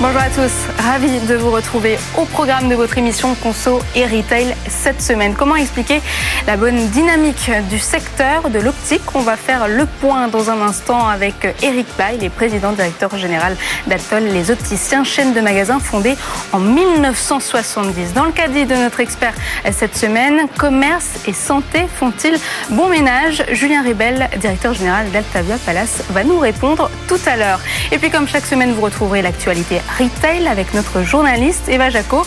Bonjour 0.00 0.20
à 0.20 0.30
tous, 0.30 0.52
ravi 0.78 1.18
de 1.26 1.34
vous 1.34 1.50
retrouver 1.50 1.98
au 2.16 2.24
programme 2.24 2.68
de 2.68 2.76
votre 2.76 2.96
émission 2.98 3.34
Conso 3.34 3.80
et 3.96 4.06
Retail 4.06 4.54
cette 4.68 5.02
semaine. 5.02 5.34
Comment 5.34 5.56
expliquer 5.56 6.00
la 6.46 6.56
bonne 6.56 6.86
dynamique 6.90 7.50
du 7.68 7.80
secteur 7.80 8.48
de 8.48 8.60
l'optique? 8.60 9.02
On 9.14 9.22
va 9.22 9.36
faire 9.36 9.66
le 9.66 9.86
point 9.86 10.28
dans 10.28 10.50
un 10.50 10.62
instant 10.62 11.08
avec 11.08 11.48
Eric 11.62 11.88
Play, 11.96 12.16
les 12.20 12.28
président 12.30 12.70
directeur 12.70 13.18
général 13.18 13.56
d'Atoll, 13.88 14.22
les 14.22 14.52
opticiens, 14.52 15.02
chaîne 15.02 15.34
de 15.34 15.40
magasins 15.40 15.80
fondée 15.80 16.16
en 16.52 16.60
1970. 16.60 18.12
Dans 18.14 18.24
le 18.24 18.30
cadre 18.30 18.54
de 18.54 18.74
notre 18.76 19.00
expert 19.00 19.34
cette 19.72 19.96
semaine, 19.96 20.42
commerce 20.56 21.26
et 21.26 21.32
santé 21.32 21.88
font-ils 21.92 22.38
bon 22.70 22.88
ménage? 22.88 23.44
Julien 23.50 23.82
Ribel, 23.82 24.30
directeur 24.36 24.74
général 24.74 25.10
d'Altavia 25.10 25.56
Palace, 25.66 26.04
va 26.10 26.22
nous 26.22 26.38
répondre 26.38 26.88
tout 27.08 27.20
à 27.26 27.36
l'heure. 27.36 27.58
Et 27.90 27.98
puis 27.98 28.10
comme 28.10 28.28
chaque 28.28 28.46
semaine, 28.46 28.72
vous 28.74 28.82
retrouverez 28.82 29.22
l'actualité 29.22 29.80
retail 29.96 30.46
avec 30.48 30.74
notre 30.74 31.02
journaliste 31.02 31.68
Eva 31.68 31.90
Jaco. 31.90 32.24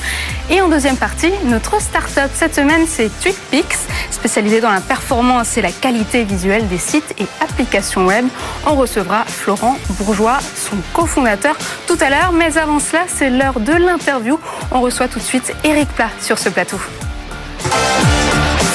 Et 0.49 0.61
en 0.61 0.69
deuxième 0.69 0.97
partie, 0.97 1.31
notre 1.45 1.81
start-up. 1.81 2.31
Cette 2.33 2.55
semaine, 2.55 2.85
c'est 2.87 3.09
TweetPix, 3.21 3.87
spécialisé 4.09 4.61
dans 4.61 4.71
la 4.71 4.81
performance 4.81 5.57
et 5.57 5.61
la 5.61 5.71
qualité 5.71 6.23
visuelle 6.23 6.67
des 6.67 6.77
sites 6.77 7.13
et 7.19 7.25
applications 7.41 8.05
web. 8.05 8.25
On 8.65 8.75
recevra 8.75 9.23
Florent 9.25 9.77
Bourgeois, 9.91 10.39
son 10.55 10.77
cofondateur, 10.93 11.55
tout 11.87 11.97
à 12.01 12.09
l'heure. 12.09 12.31
Mais 12.31 12.57
avant 12.57 12.79
cela, 12.79 13.03
c'est 13.07 13.29
l'heure 13.29 13.59
de 13.59 13.73
l'interview. 13.73 14.39
On 14.71 14.81
reçoit 14.81 15.07
tout 15.07 15.19
de 15.19 15.23
suite 15.23 15.53
Eric 15.63 15.89
Plat 15.89 16.09
sur 16.19 16.37
ce 16.37 16.49
plateau. 16.49 16.79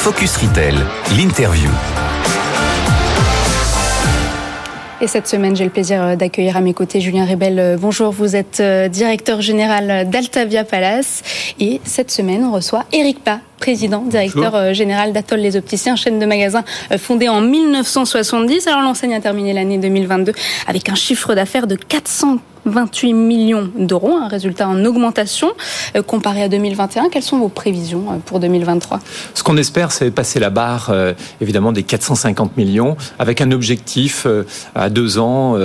Focus 0.03 0.37
Retail, 0.37 0.77
l'interview. 1.17 1.71
Et 5.03 5.09
cette 5.09 5.29
semaine, 5.29 5.55
j'ai 5.55 5.65
le 5.65 5.71
plaisir 5.71 6.03
euh, 6.03 6.17
d'accueillir 6.17 6.57
à 6.57 6.63
mes 6.63 6.73
côtés 6.73 7.03
Julien 7.03 7.27
Rebel. 7.27 7.59
Euh, 7.59 7.77
bonjour, 7.79 8.13
vous 8.13 8.35
êtes 8.35 8.61
euh, 8.61 8.89
directeur 8.89 9.43
général 9.43 10.09
d'Altavia 10.09 10.65
Palace. 10.65 11.23
Et 11.61 11.83
cette 11.85 12.11
semaine, 12.11 12.43
on 12.43 12.53
reçoit 12.53 12.87
Eric 12.95 13.23
Pa, 13.23 13.41
président, 13.59 14.01
directeur 14.01 14.73
général 14.73 15.13
d'Atoll 15.13 15.41
les 15.41 15.57
Opticiens, 15.57 15.97
chaîne 15.97 16.19
de 16.19 16.25
magasins 16.25 16.65
fondée 16.99 17.29
en 17.29 17.43
1970. 17.43 18.67
Alors 18.69 18.81
l'enseigne 18.81 19.15
a 19.15 19.21
terminé 19.21 19.53
l'année 19.53 19.77
2022 19.77 20.33
avec 20.67 20.89
un 20.89 20.95
chiffre 20.95 21.35
d'affaires 21.35 21.67
de 21.67 21.75
400 21.75 22.39
28 22.67 23.15
millions 23.15 23.71
d'euros, 23.77 24.17
un 24.17 24.29
résultat 24.29 24.69
en 24.69 24.85
augmentation 24.85 25.49
euh, 25.95 26.03
comparé 26.03 26.43
à 26.43 26.49
2021. 26.49 27.09
Quelles 27.09 27.23
sont 27.23 27.39
vos 27.39 27.49
prévisions 27.49 28.05
euh, 28.11 28.17
pour 28.25 28.41
2023 28.41 29.01
Ce 29.35 29.43
qu'on 29.43 29.57
espère, 29.57 29.93
c'est 29.93 30.11
passer 30.11 30.41
la 30.41 30.51
barre, 30.51 30.91
euh, 30.91 31.15
évidemment, 31.41 31.73
des 31.73 31.85
450 31.85 32.57
millions, 32.57 32.97
avec 33.19 33.41
un 33.41 33.53
objectif 33.53 34.27
à 34.75 34.91
deux 34.91 35.19
ans 35.19 35.57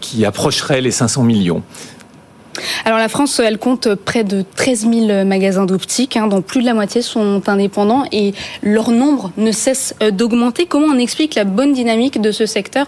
qui 0.00 0.24
approcherait 0.24 0.80
les 0.80 0.90
500 0.90 1.22
millions. 1.22 1.62
Alors 2.84 2.98
la 2.98 3.08
France, 3.08 3.38
elle 3.38 3.58
compte 3.58 3.94
près 3.94 4.24
de 4.24 4.44
13 4.56 4.88
000 4.90 5.24
magasins 5.24 5.64
d'optique, 5.64 6.16
hein, 6.16 6.26
dont 6.26 6.42
plus 6.42 6.60
de 6.60 6.66
la 6.66 6.74
moitié 6.74 7.02
sont 7.02 7.42
indépendants 7.46 8.04
et 8.10 8.34
leur 8.62 8.90
nombre 8.90 9.30
ne 9.36 9.52
cesse 9.52 9.94
d'augmenter. 10.12 10.66
Comment 10.66 10.88
on 10.88 10.98
explique 10.98 11.34
la 11.36 11.44
bonne 11.44 11.72
dynamique 11.72 12.20
de 12.20 12.32
ce 12.32 12.46
secteur 12.46 12.86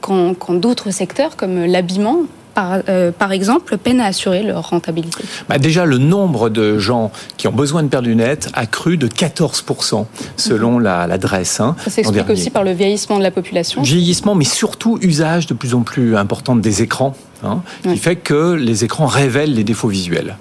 quand, 0.00 0.34
quand 0.34 0.54
d'autres 0.54 0.90
secteurs 0.90 1.36
comme 1.36 1.64
l'habillement 1.64 2.22
par, 2.54 2.78
euh, 2.88 3.10
par, 3.12 3.32
exemple, 3.32 3.76
peinent 3.76 4.00
à 4.00 4.06
assurer 4.06 4.42
leur 4.42 4.70
rentabilité 4.70 5.24
bah 5.48 5.58
Déjà, 5.58 5.84
le 5.84 5.98
nombre 5.98 6.48
de 6.48 6.78
gens 6.78 7.10
qui 7.36 7.48
ont 7.48 7.52
besoin 7.52 7.82
de 7.82 7.88
paires 7.88 8.02
de 8.02 8.08
lunettes 8.08 8.48
a 8.54 8.66
cru 8.66 8.96
de 8.96 9.08
14% 9.08 10.06
selon 10.36 10.78
l'adresse. 10.78 11.60
Hein, 11.60 11.76
Ça 11.84 11.90
s'explique 11.90 12.30
aussi 12.30 12.50
par 12.50 12.64
le 12.64 12.72
vieillissement 12.72 13.18
de 13.18 13.22
la 13.22 13.30
population. 13.30 13.82
Vieillissement, 13.82 14.34
mais 14.34 14.44
surtout 14.44 14.98
usage 15.02 15.46
de 15.46 15.54
plus 15.54 15.74
en 15.74 15.82
plus 15.82 16.16
important 16.16 16.56
des 16.56 16.82
écrans, 16.82 17.14
hein, 17.44 17.62
qui 17.82 17.96
fait 17.96 18.16
que 18.16 18.54
les 18.54 18.84
écrans 18.84 19.06
révèlent 19.06 19.54
les 19.54 19.64
défauts 19.64 19.88
visuels. 19.88 20.36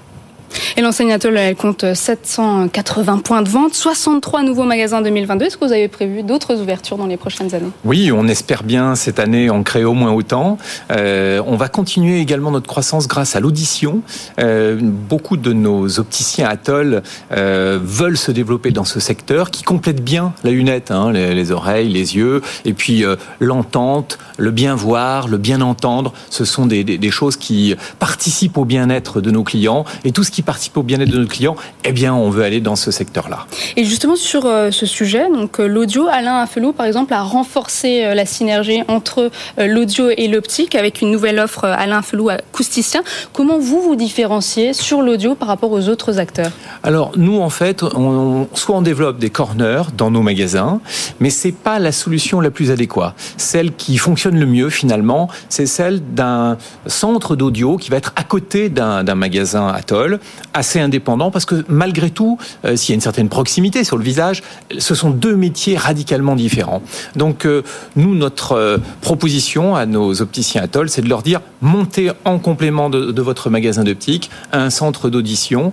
Et 0.77 0.81
l'enseigne 0.81 1.11
Atoll, 1.11 1.39
compte 1.57 1.93
780 1.93 3.17
points 3.19 3.41
de 3.41 3.49
vente, 3.49 3.73
63 3.73 4.43
nouveaux 4.43 4.63
magasins 4.63 4.99
en 4.99 5.01
2022. 5.01 5.45
Est-ce 5.45 5.57
que 5.57 5.65
vous 5.65 5.73
avez 5.73 5.87
prévu 5.87 6.23
d'autres 6.23 6.55
ouvertures 6.61 6.97
dans 6.97 7.07
les 7.07 7.17
prochaines 7.17 7.53
années? 7.53 7.71
Oui, 7.85 8.11
on 8.11 8.27
espère 8.27 8.63
bien 8.63 8.95
cette 8.95 9.19
année 9.19 9.49
en 9.49 9.63
créer 9.63 9.83
au 9.83 9.93
moins 9.93 10.11
autant. 10.11 10.57
Euh, 10.91 11.41
on 11.45 11.55
va 11.55 11.67
continuer 11.67 12.19
également 12.19 12.51
notre 12.51 12.67
croissance 12.67 13.07
grâce 13.07 13.35
à 13.35 13.39
l'audition. 13.39 14.01
Euh, 14.39 14.77
beaucoup 14.81 15.37
de 15.37 15.53
nos 15.53 15.99
opticiens 15.99 16.47
Atoll 16.47 17.03
euh, 17.31 17.79
veulent 17.81 18.17
se 18.17 18.31
développer 18.31 18.71
dans 18.71 18.85
ce 18.85 18.99
secteur 18.99 19.51
qui 19.51 19.63
complète 19.63 20.03
bien 20.03 20.33
la 20.43 20.51
lunette, 20.51 20.91
hein, 20.91 21.11
les, 21.11 21.51
oreilles, 21.51 21.89
les 21.89 22.15
yeux, 22.15 22.41
et 22.65 22.73
puis 22.73 23.03
l'entente, 23.39 24.17
le 24.37 24.51
bien 24.51 24.75
voir, 24.75 25.27
le 25.27 25.37
bien 25.37 25.61
entendre. 25.61 26.13
Ce 26.29 26.45
sont 26.45 26.65
des, 26.65 26.83
des, 26.83 26.97
des 26.97 27.11
choses 27.11 27.37
qui 27.37 27.75
participent 27.99 28.57
au 28.57 28.65
bien-être 28.65 29.21
de 29.21 29.31
nos 29.31 29.43
clients 29.43 29.85
et 30.03 30.11
tout 30.11 30.23
ce 30.23 30.31
qui 30.31 30.40
participe 30.43 30.77
au 30.77 30.83
bien-être 30.83 31.09
de 31.09 31.19
nos 31.19 31.27
clients, 31.27 31.55
eh 31.83 31.91
bien, 31.91 32.13
on 32.13 32.29
veut 32.29 32.43
aller 32.43 32.61
dans 32.61 32.75
ce 32.75 32.91
secteur-là. 32.91 33.45
Et 33.75 33.83
justement, 33.83 34.15
sur 34.15 34.45
euh, 34.45 34.71
ce 34.71 34.85
sujet, 34.85 35.29
donc 35.29 35.59
euh, 35.59 35.67
l'audio, 35.67 36.07
Alain 36.07 36.41
Affelou, 36.41 36.73
par 36.73 36.85
exemple, 36.85 37.13
a 37.13 37.21
renforcé 37.21 38.03
euh, 38.03 38.13
la 38.13 38.25
synergie 38.25 38.81
entre 38.87 39.31
l'audio 39.57 40.09
et 40.09 40.27
l'optique 40.27 40.75
avec 40.75 41.01
une 41.01 41.11
nouvelle 41.11 41.39
offre 41.39 41.65
Alain 41.65 41.99
Affelou 41.99 42.29
acousticien. 42.29 43.01
Comment 43.33 43.59
vous 43.59 43.81
vous 43.81 43.95
différenciez 43.95 44.73
sur 44.73 45.01
l'audio 45.01 45.35
par 45.35 45.47
rapport 45.47 45.71
aux 45.71 45.89
autres 45.89 46.19
acteurs? 46.19 46.51
Alors, 46.83 47.11
nous, 47.15 47.39
en 47.39 47.49
fait, 47.49 47.83
on, 47.83 48.47
soit 48.53 48.75
on 48.75 48.81
développe 48.81 49.19
des 49.19 49.29
corners 49.29 49.83
dans 49.97 50.11
nos 50.11 50.21
magasins, 50.21 50.79
mais 51.19 51.29
c'est 51.29 51.51
pas 51.51 51.79
la 51.79 51.91
solution 51.91 52.41
la 52.41 52.51
plus 52.51 52.71
adéquate. 52.71 53.13
Celle 53.37 53.73
qui 53.73 53.97
fonctionne 53.97 54.39
le 54.39 54.45
mieux, 54.45 54.69
finalement, 54.69 55.29
c'est 55.49 55.65
celle 55.65 56.01
d'un 56.13 56.57
centre 56.87 57.35
d'audio 57.35 57.77
qui 57.77 57.89
va 57.89 57.97
être 57.97 58.13
à 58.15 58.23
côté 58.23 58.69
d'un 58.69 59.03
magasin 59.15 59.67
Atoll 59.67 60.19
assez 60.53 60.79
indépendant 60.79 61.31
parce 61.31 61.45
que 61.45 61.63
malgré 61.67 62.09
tout, 62.09 62.37
euh, 62.65 62.75
s'il 62.75 62.91
y 62.91 62.93
a 62.93 62.95
une 62.95 63.01
certaine 63.01 63.29
proximité 63.29 63.83
sur 63.83 63.97
le 63.97 64.03
visage, 64.03 64.43
ce 64.77 64.95
sont 64.95 65.09
deux 65.09 65.35
métiers 65.35 65.77
radicalement 65.77 66.35
différents. 66.35 66.81
Donc 67.15 67.45
euh, 67.45 67.63
nous, 67.95 68.15
notre 68.15 68.53
euh, 68.53 68.77
proposition 69.01 69.75
à 69.75 69.85
nos 69.85 70.21
opticiens 70.21 70.63
Atoll, 70.63 70.89
c'est 70.89 71.01
de 71.01 71.09
leur 71.09 71.21
dire 71.21 71.41
montez 71.61 72.11
en 72.25 72.39
complément 72.39 72.89
de, 72.89 73.21
votre 73.21 73.49
magasin 73.49 73.83
d'optique 73.83 74.31
un 74.51 74.71
centre 74.71 75.09
d'audition 75.09 75.71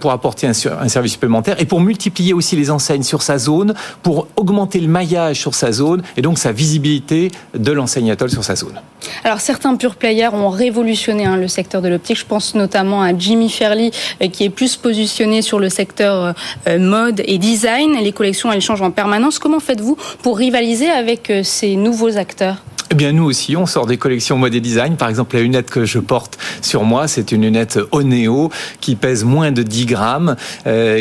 pour 0.00 0.10
apporter 0.10 0.48
un, 0.48 0.52
service 0.52 1.12
supplémentaire 1.12 1.60
et 1.60 1.66
pour 1.66 1.80
multiplier 1.80 2.32
aussi 2.32 2.56
les 2.56 2.70
enseignes 2.70 3.04
sur 3.04 3.22
sa 3.22 3.38
zone, 3.38 3.74
pour 4.02 4.26
augmenter 4.36 4.80
le 4.80 4.88
maillage 4.88 5.38
sur 5.38 5.54
sa 5.54 5.70
zone 5.70 6.02
et 6.16 6.22
donc 6.22 6.38
sa 6.38 6.50
visibilité 6.50 7.30
de 7.56 7.70
l'enseigne 7.70 8.10
Atoll 8.10 8.30
sur 8.30 8.42
sa 8.42 8.56
zone. 8.56 8.80
Alors 9.24 9.40
certains 9.40 9.76
pure 9.76 9.96
players 9.96 10.30
ont 10.32 10.48
révolutionné 10.48 11.26
hein, 11.26 11.36
le 11.36 11.48
secteur 11.48 11.80
de 11.80 11.88
l'optique. 11.88 12.18
Je 12.18 12.26
pense 12.26 12.54
notamment 12.54 13.02
à 13.02 13.16
Jimmy 13.16 13.48
Fairley 13.48 13.89
euh, 14.22 14.28
qui 14.28 14.44
est 14.44 14.50
plus 14.50 14.76
positionné 14.76 15.42
sur 15.42 15.58
le 15.58 15.68
secteur 15.68 16.34
euh, 16.66 16.78
mode 16.78 17.22
et 17.24 17.38
design. 17.38 17.96
Les 18.02 18.12
collections, 18.12 18.52
elles 18.52 18.60
changent 18.60 18.82
en 18.82 18.90
permanence. 18.90 19.38
Comment 19.38 19.60
faites-vous 19.60 19.96
pour 20.22 20.38
rivaliser 20.38 20.90
avec 20.90 21.30
euh, 21.30 21.42
ces 21.42 21.76
nouveaux 21.76 22.16
acteurs? 22.16 22.62
Eh 22.92 22.96
bien, 22.96 23.12
nous 23.12 23.24
aussi, 23.24 23.56
on 23.56 23.66
sort 23.66 23.86
des 23.86 23.98
collections 23.98 24.36
mode 24.36 24.54
et 24.54 24.60
design. 24.60 24.96
Par 24.96 25.08
exemple, 25.08 25.36
la 25.36 25.42
lunette 25.42 25.70
que 25.70 25.84
je 25.84 26.00
porte 26.00 26.38
sur 26.60 26.82
moi, 26.82 27.06
c'est 27.06 27.30
une 27.30 27.42
lunette 27.42 27.78
Oneo 27.92 28.50
qui 28.80 28.96
pèse 28.96 29.22
moins 29.22 29.52
de 29.52 29.62
10 29.62 29.86
grammes, 29.86 30.34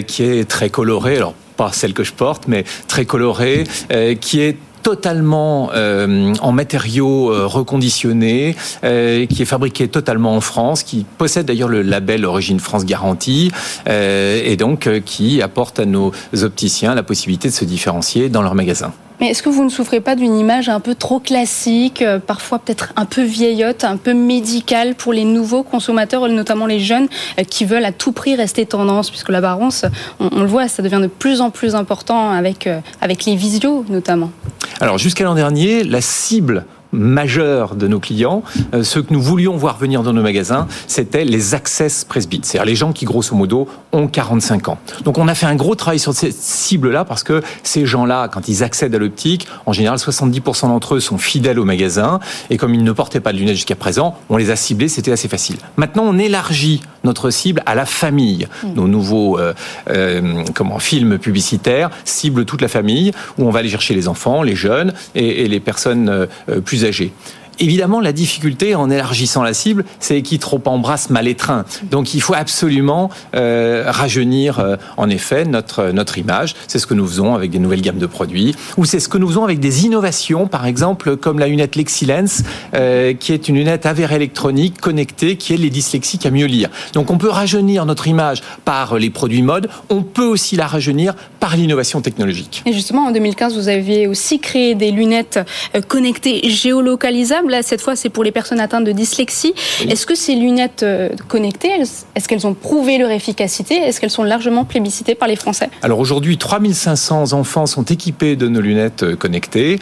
qui 0.06 0.24
est 0.24 0.48
très 0.48 0.70
colorée. 0.70 1.18
Alors, 1.18 1.34
pas 1.58 1.72
celle 1.74 1.94
que 1.94 2.04
je 2.04 2.14
porte, 2.14 2.44
mais 2.48 2.64
très 2.88 3.06
colorée, 3.06 3.64
qui 4.22 4.40
est 4.40 4.58
totalement 4.84 5.72
euh, 5.74 6.34
en 6.42 6.52
matériaux 6.52 7.32
euh, 7.32 7.46
reconditionnés, 7.46 8.56
euh, 8.84 9.26
qui 9.26 9.42
est 9.42 9.46
fabriqué 9.46 9.88
totalement 9.88 10.36
en 10.36 10.42
France, 10.42 10.84
qui 10.84 11.06
possède 11.18 11.46
d'ailleurs 11.46 11.70
le 11.70 11.82
label 11.82 12.26
Origine 12.26 12.60
France 12.60 12.86
Garantie, 12.86 13.52
et 13.88 14.56
donc 14.58 14.90
qui 15.06 15.42
apporte 15.42 15.80
à 15.80 15.86
nos 15.86 16.12
opticiens 16.42 16.96
la 16.96 17.04
possibilité 17.04 17.50
de 17.50 17.54
se 17.54 17.66
différencier 17.66 18.30
dans 18.30 18.42
leurs 18.42 18.56
magasins. 18.56 18.94
Mais 19.20 19.28
est-ce 19.28 19.44
que 19.44 19.50
vous 19.50 19.64
ne 19.64 19.70
souffrez 19.70 20.00
pas 20.00 20.16
d'une 20.16 20.38
image 20.38 20.70
un 20.70 20.80
peu 20.80 20.96
trop 20.96 21.20
classique, 21.20 22.02
euh, 22.02 22.20
parfois 22.20 22.60
peut-être 22.60 22.94
un 22.96 23.06
peu 23.06 23.22
vieillotte, 23.22 23.84
un 23.84 23.98
peu 23.98 24.14
médicale 24.14 24.96
pour 24.96 25.14
les 25.14 25.26
nouveaux 25.26 25.64
consommateurs, 25.64 26.28
notamment 26.30 26.66
les 26.66 26.80
jeunes, 26.80 27.08
euh, 27.38 27.44
qui 27.44 27.66
veulent 27.66 27.86
à 27.86 27.92
tout 27.92 28.12
prix 28.12 28.36
rester 28.36 28.66
tendance, 28.66 29.10
puisque 29.10 29.30
l'apparence, 29.30 29.86
on, 30.20 30.30
on, 30.32 30.42
le 30.42 30.48
voit, 30.48 30.68
ça 30.68 30.82
devient 30.82 31.00
de 31.02 31.08
plus 31.08 31.42
en 31.42 31.50
plus 31.50 31.76
important 31.76 32.32
avec, 32.32 32.68
euh, 32.68 32.80
avec 33.02 33.26
les 33.26 33.36
visios 33.36 33.86
notamment. 33.90 34.32
Alors 34.80 34.98
jusqu'à 34.98 35.26
l'an 35.26 35.36
dernier, 35.36 35.84
la 35.84 36.02
cible 36.02 36.66
majeur 36.92 37.76
de 37.76 37.88
nos 37.88 38.00
clients, 38.00 38.44
euh, 38.74 38.84
ceux 38.84 39.02
que 39.02 39.14
nous 39.14 39.22
voulions 39.22 39.56
voir 39.58 39.78
venir 39.78 40.04
dans 40.04 40.14
nos 40.14 40.22
magasins, 40.22 40.68
c'était 40.88 41.26
les 41.26 41.54
access 41.54 42.04
presbytes, 42.04 42.46
c'est-à-dire 42.46 42.66
les 42.66 42.76
gens 42.76 42.94
qui 42.94 43.06
grosso 43.06 43.36
modo 43.36 43.68
ont 43.92 44.08
45 44.08 44.70
ans. 44.70 44.78
Donc 45.04 45.18
on 45.18 45.28
a 45.28 45.36
fait 45.36 45.46
un 45.46 45.56
gros 45.56 45.76
travail 45.76 46.00
sur 46.00 46.14
cette 46.14 46.34
cible-là 46.34 47.06
parce 47.06 47.24
que 47.24 47.42
ces 47.64 47.86
gens-là, 47.86 48.28
quand 48.28 48.48
ils 48.48 48.64
accèdent 48.64 48.96
à 48.96 49.00
l'optique, 49.00 49.48
en 49.66 49.74
général 49.74 49.98
70% 49.98 50.68
d'entre 50.68 50.96
eux 50.96 51.00
sont 51.00 51.18
fidèles 51.18 51.60
au 51.60 51.66
magasin 51.66 52.20
et 52.50 52.58
comme 52.58 52.74
ils 52.74 52.84
ne 52.84 52.92
portaient 52.92 53.20
pas 53.20 53.34
de 53.34 53.38
lunettes 53.38 53.56
jusqu'à 53.56 53.76
présent, 53.76 54.16
on 54.30 54.38
les 54.38 54.52
a 54.52 54.56
ciblés, 54.56 54.88
c'était 54.88 55.12
assez 55.12 55.28
facile. 55.28 55.58
Maintenant 55.78 56.04
on 56.06 56.18
élargit 56.18 56.82
notre 57.04 57.30
cible 57.30 57.62
à 57.66 57.76
la 57.76 57.86
famille. 57.86 58.48
Mmh. 58.64 58.74
Nos 58.76 58.88
nouveaux 58.88 59.40
euh, 59.40 59.54
euh, 59.90 60.44
comment 60.54 60.80
films 60.80 61.18
publicitaires 61.18 61.90
ciblent 62.04 62.46
toute 62.46 62.62
la 62.62 62.68
famille 62.68 63.12
où 63.38 63.48
on 63.48 63.52
va 63.52 63.60
aller 63.60 63.70
chercher 63.70 63.96
les 63.96 64.08
enfants, 64.08 64.44
les 64.44 64.56
jeunes 64.56 64.94
et, 65.16 65.44
et 65.44 65.48
les 65.48 65.60
personnes 65.60 66.10
euh, 66.10 66.62
plus 66.62 66.79
âgés. 66.86 67.12
Évidemment, 67.60 68.00
la 68.00 68.14
difficulté 68.14 68.76
en 68.76 68.90
élargissant 68.90 69.44
la 69.44 69.54
cible, 69.54 69.86
c'est 70.00 70.22
qui 70.22 70.40
trop 70.40 70.62
embrasse 70.66 71.10
mal 71.10 71.28
étreint. 71.28 71.66
Donc, 71.92 72.14
il 72.14 72.22
faut 72.22 72.34
absolument 72.34 73.10
euh, 73.36 73.84
rajeunir, 73.88 74.60
euh, 74.60 74.78
en 74.98 75.10
effet, 75.10 75.46
notre 75.46 75.92
notre 75.92 76.18
image. 76.18 76.56
C'est 76.68 76.80
ce 76.80 76.88
que 76.88 76.94
nous 76.94 77.06
faisons 77.06 77.36
avec 77.36 77.52
des 77.52 77.60
nouvelles 77.60 77.82
gammes 77.82 77.98
de 77.98 78.06
produits, 78.06 78.56
ou 78.78 78.86
c'est 78.86 79.00
ce 79.00 79.10
que 79.10 79.18
nous 79.18 79.28
faisons 79.28 79.44
avec 79.44 79.60
des 79.60 79.86
innovations, 79.86 80.48
par 80.48 80.66
exemple, 80.66 81.18
comme 81.18 81.40
la 81.40 81.48
lunette 81.48 81.76
Lexilens, 81.76 82.44
euh, 82.74 83.14
qui 83.14 83.34
est 83.34 83.50
une 83.50 83.56
lunette 83.56 83.86
avérée 83.86 84.16
électronique 84.16 84.80
connectée, 84.80 85.36
qui 85.36 85.54
aide 85.54 85.60
les 85.60 85.70
dyslexiques 85.70 86.26
à 86.26 86.32
mieux 86.32 86.46
lire. 86.46 86.70
Donc, 86.94 87.12
on 87.12 87.18
peut 87.18 87.30
rajeunir 87.30 87.86
notre 87.86 88.08
image 88.08 88.42
par 88.66 88.98
les 88.98 89.10
produits 89.10 89.42
mode. 89.42 89.70
On 89.90 90.02
peut 90.02 90.26
aussi 90.26 90.56
la 90.56 90.68
rajeunir 90.68 91.16
par 91.40 91.56
l'innovation 91.56 92.02
technologique. 92.02 92.64
Et 92.66 92.74
justement, 92.74 93.08
en 93.08 93.12
2015, 93.12 93.56
vous 93.56 93.68
aviez 93.68 94.08
aussi 94.08 94.40
créé 94.40 94.76
des 94.76 94.92
lunettes 94.92 95.40
euh, 95.76 95.82
connectées 95.82 96.50
géolocalisables 96.50 97.49
Là, 97.50 97.64
cette 97.64 97.82
fois, 97.82 97.96
c'est 97.96 98.10
pour 98.10 98.24
les 98.24 98.32
personnes 98.32 98.60
atteintes 98.60 98.84
de 98.84 98.92
dyslexie. 98.92 99.54
Est-ce 99.88 100.06
que 100.06 100.16
ces 100.16 100.36
lunettes 100.36 100.84
euh, 100.84 101.10
connectées, 101.28 101.72
est-ce 102.16 102.28
qu'elles 102.28 102.46
ont 102.46 102.54
prouvé 102.54 102.98
leur 102.98 103.12
efficacité? 103.12 103.76
Est-ce 103.76 104.00
qu'elles 104.00 104.10
sont 104.10 104.24
largement 104.24 104.66
plébiscitées 104.66 105.16
par 105.16 105.28
les 105.28 105.36
Français? 105.36 105.70
Alors 105.82 106.00
aujourd'hui, 106.00 106.38
3500 106.38 107.34
enfants 107.34 107.66
sont 107.66 107.84
équipés 107.84 108.36
de 108.36 108.48
nos 108.48 108.62
lunettes 108.62 109.04
euh, 109.04 109.16
connectées 109.16 109.80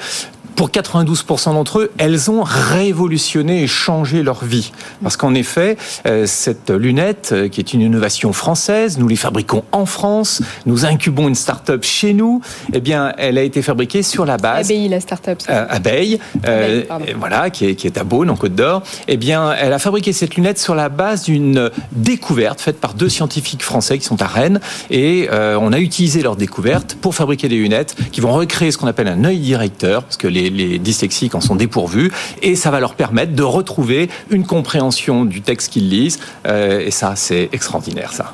pour 0.58 0.72
92% 0.72 1.54
d'entre 1.54 1.80
eux, 1.80 1.92
elles 2.00 2.32
ont 2.32 2.42
révolutionné 2.44 3.62
et 3.62 3.68
changé 3.68 4.24
leur 4.24 4.44
vie. 4.44 4.72
Parce 5.04 5.16
qu'en 5.16 5.36
effet, 5.36 5.78
euh, 6.08 6.26
cette 6.26 6.72
lunette, 6.72 7.30
euh, 7.32 7.48
qui 7.48 7.62
est 7.62 7.74
une 7.74 7.82
innovation 7.82 8.34
française, 8.34 8.98
nous 8.98 9.08
les 9.08 9.16
fabriquons 9.16 9.64
en 9.72 9.86
France, 9.86 10.42
nous 10.66 10.84
incubons 10.86 11.28
une 11.28 11.36
start-up 11.36 11.84
chez 11.84 12.14
nous, 12.14 12.42
eh 12.74 12.82
bien, 12.82 13.14
elle 13.20 13.38
a 13.38 13.44
été 13.44 13.62
fabriquée 13.62 14.02
sur 14.02 14.26
la 14.26 14.38
base... 14.38 14.72
Abeille, 14.72 14.90
la 14.90 15.00
start-up. 15.00 15.40
Euh, 15.50 15.66
Abeille, 15.70 16.20
euh, 16.48 16.84
voilà, 17.20 17.52
qui 17.52 17.68
est, 17.68 17.76
qui 17.76 17.86
est 17.86 17.98
à 17.98 18.04
Beaune, 18.04 18.32
en 18.32 18.36
Côte 18.36 18.56
d'Or. 18.56 18.82
Eh 19.08 19.18
bien, 19.18 19.54
elle 19.54 19.74
a 19.74 19.80
fabriqué 19.80 20.12
cette 20.12 20.36
lunette 20.36 20.58
sur 20.58 20.74
la 20.74 20.90
base 20.90 21.24
d'une 21.24 21.70
découverte 21.92 22.62
faite 22.62 22.80
par 22.80 22.96
deux 22.96 23.10
scientifiques 23.10 23.62
français 23.62 24.00
qui 24.00 24.06
sont 24.06 24.22
à 24.24 24.28
Rennes. 24.28 24.60
Et 24.90 25.30
euh, 25.32 25.58
on 25.62 25.72
a 25.72 25.80
utilisé 25.80 26.24
leur 26.24 26.36
découverte 26.36 26.98
pour 27.00 27.14
fabriquer 27.14 27.48
des 27.48 27.58
lunettes 27.58 27.96
qui 28.12 28.22
vont 28.22 28.34
recréer 28.34 28.72
ce 28.72 28.78
qu'on 28.80 28.88
appelle 28.88 29.08
un 29.08 29.24
œil 29.24 29.40
directeur, 29.40 30.04
parce 30.04 30.18
que 30.18 30.28
les 30.28 30.47
les, 30.50 30.80
dyslexiques 30.80 31.36
en 31.36 31.42
sont 31.42 31.56
dépourvus, 31.56 32.12
et 32.42 32.56
ça 32.56 32.72
va 32.72 32.80
leur 32.80 32.96
permettre 32.96 33.34
de 33.34 33.44
retrouver 33.44 34.10
une 34.30 34.46
compréhension 34.46 35.26
du 35.26 35.42
texte 35.42 35.72
qu'ils 35.72 35.90
lisent, 35.90 36.20
euh, 36.46 36.80
et 36.80 36.92
ça, 36.92 37.16
c'est 37.16 37.50
extraordinaire, 37.52 38.14
ça. 38.14 38.34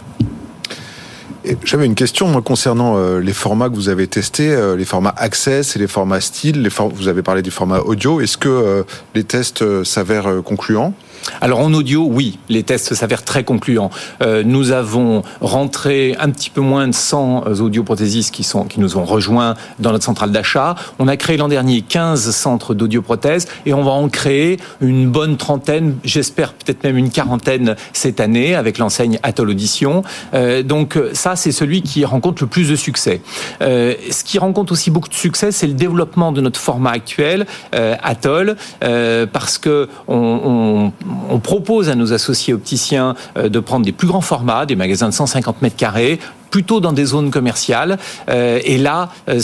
J'avais 1.66 1.86
une 1.86 1.96
question 1.96 2.42
concernant 2.42 2.96
euh, 2.96 3.20
les 3.20 3.34
formats 3.34 3.70
que 3.70 3.76
vous 3.76 3.90
avez 3.90 4.08
testés, 4.08 4.50
euh, 4.50 4.78
les 4.78 4.86
formats 4.86 5.14
Access 5.18 5.76
et 5.76 5.80
les 5.80 5.88
formats 5.88 6.22
Style. 6.22 6.70
Vous 6.94 7.10
avez 7.10 7.22
parlé 7.22 7.42
du 7.42 7.52
format 7.52 7.80
audio. 7.80 8.22
Est-ce 8.22 8.38
que 8.38 8.86
les 9.14 9.26
tests 9.26 9.84
s'avèrent 9.84 10.42
concluants? 10.46 10.94
Alors 11.42 11.60
en 11.60 11.74
audio, 11.74 12.08
oui, 12.10 12.40
les 12.50 12.64
tests 12.64 12.94
s'avèrent 12.94 13.24
très 13.24 13.44
concluants. 13.44 13.90
Euh, 14.22 14.44
nous 14.46 14.72
avons 14.72 15.24
rentré 15.42 16.16
un 16.20 16.30
petit 16.30 16.50
peu 16.50 16.62
moins 16.62 16.88
de 16.88 16.94
100 16.94 17.60
audioprothésistes 17.60 18.34
qui, 18.34 18.44
sont, 18.44 18.66
qui 18.66 18.80
nous 18.80 18.98
ont 18.98 19.06
rejoints 19.06 19.56
dans 19.80 19.92
notre 19.92 20.06
centrale 20.06 20.32
d'achat. 20.32 20.76
On 21.00 21.08
a 21.08 21.18
créé 21.18 21.38
l'an 21.38 21.48
dernier 21.48 21.82
15 21.82 22.32
centres 22.32 22.74
d'audioprothèses 22.74 23.48
et 23.66 23.74
on 23.74 23.84
va 23.84 23.92
en 23.92 24.10
créer 24.10 24.60
une 24.82 25.10
bonne 25.10 25.38
trentaine, 25.38 25.98
j'espère 26.04 26.54
peut-être 26.54 26.84
même 26.84 26.98
une 26.98 27.10
quarantaine 27.10 27.76
cette 27.94 28.20
année 28.20 28.56
avec 28.56 28.78
l'enseigne 28.78 29.20
Atoll 29.24 29.50
Audition. 29.50 30.04
Euh, 30.34 30.64
donc 30.64 30.98
ça, 31.14 31.36
c'est 31.36 31.52
celui 31.52 31.82
qui 31.82 32.06
rencontre 32.06 32.44
le 32.44 32.50
plus 32.50 32.70
de 32.70 32.76
succès. 32.76 33.22
Euh, 33.62 33.96
ce 34.12 34.24
qui 34.24 34.40
rencontre 34.40 34.72
aussi 34.72 34.92
beaucoup 34.92 35.10
de 35.10 35.14
succès, 35.14 35.52
c'est 35.52 35.68
le 35.68 35.74
développement 35.74 36.32
de 36.32 36.42
notre 36.42 36.60
format 36.60 36.92
actuel, 36.92 37.46
euh, 37.76 37.96
Atoll, 38.02 38.56
euh, 38.84 39.26
parce 39.26 39.58
que 39.58 39.88
on, 40.08 40.92
on 41.06 41.13
on 41.30 41.40
propose 41.40 41.90
à 41.90 41.96
nos 41.96 42.14
associés 42.14 42.54
opticiens 42.54 43.16
euh, 43.38 43.50
de 43.50 43.60
prendre 43.60 43.86
des 43.86 43.92
plus 43.92 44.08
grands 44.08 44.22
formats, 44.22 44.66
des 44.66 44.76
magasins 44.76 45.10
de 45.10 45.14
150 45.14 45.62
mètres 45.62 45.76
carrés, 45.76 46.20
plutôt 46.50 46.80
dans 46.80 46.94
des 46.94 47.06
zones 47.06 47.32
commerciales. 47.32 47.98
Euh, 48.30 48.60
et 48.64 48.78
là, 48.78 49.10
euh, 49.30 49.40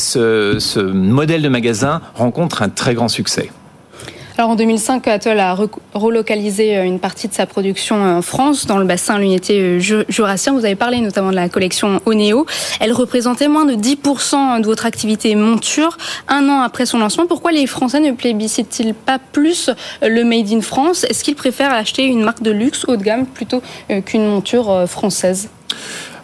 ce, 0.60 0.80
modèle 0.80 1.42
de 1.42 1.50
magasin 1.50 2.02
rencontre 2.16 2.62
un 2.62 2.70
très 2.70 2.94
grand 2.94 3.08
succès. 3.08 3.52
Alors 4.40 4.52
en 4.52 4.56
2005, 4.56 5.06
Atoll 5.10 5.38
a 5.42 5.54
relocalisé 5.94 6.78
euh, 6.78 6.86
une 6.86 7.02
partie 7.02 7.28
de 7.28 7.34
sa 7.34 7.46
production 7.46 8.02
en 8.02 8.22
France, 8.22 8.68
dans 8.68 8.78
le 8.78 8.86
bassin 8.86 9.20
lunetier 9.20 9.60
euh, 9.60 10.06
jurassien. 10.08 10.54
Vous 10.54 10.64
avez 10.64 10.76
parlé 10.76 11.02
notamment 11.02 11.32
de 11.32 11.36
la 11.36 11.50
collection 11.50 12.00
Oneo. 12.06 12.46
Elle 12.80 12.94
représentait 12.94 13.50
moins 13.50 13.66
de 13.66 13.74
10% 13.74 14.62
de 14.62 14.66
votre 14.66 14.86
activité 14.86 15.36
monture 15.36 15.98
un 16.30 16.48
an 16.48 16.62
après 16.62 16.86
son 16.86 17.00
lancement. 17.00 17.26
Pourquoi 17.28 17.52
les 17.52 17.68
Français 17.68 18.00
ne 18.00 18.14
plébiscitent-ils 18.14 18.94
pas 18.94 19.20
plus 19.20 19.72
euh, 20.04 20.08
le 20.08 20.24
Made 20.24 20.54
in 20.54 20.62
France? 20.62 21.04
Est-ce 21.04 21.26
qu'ils 21.26 21.36
préfèrent 21.36 21.74
acheter 21.74 22.06
une 22.06 22.24
marque 22.24 22.42
de 22.42 22.52
luxe 22.52 22.86
haut 22.88 22.96
de 22.96 23.04
gamme 23.04 23.26
plutôt 23.26 23.62
qu'une 24.06 24.26
monture 24.26 24.86
française? 24.88 25.50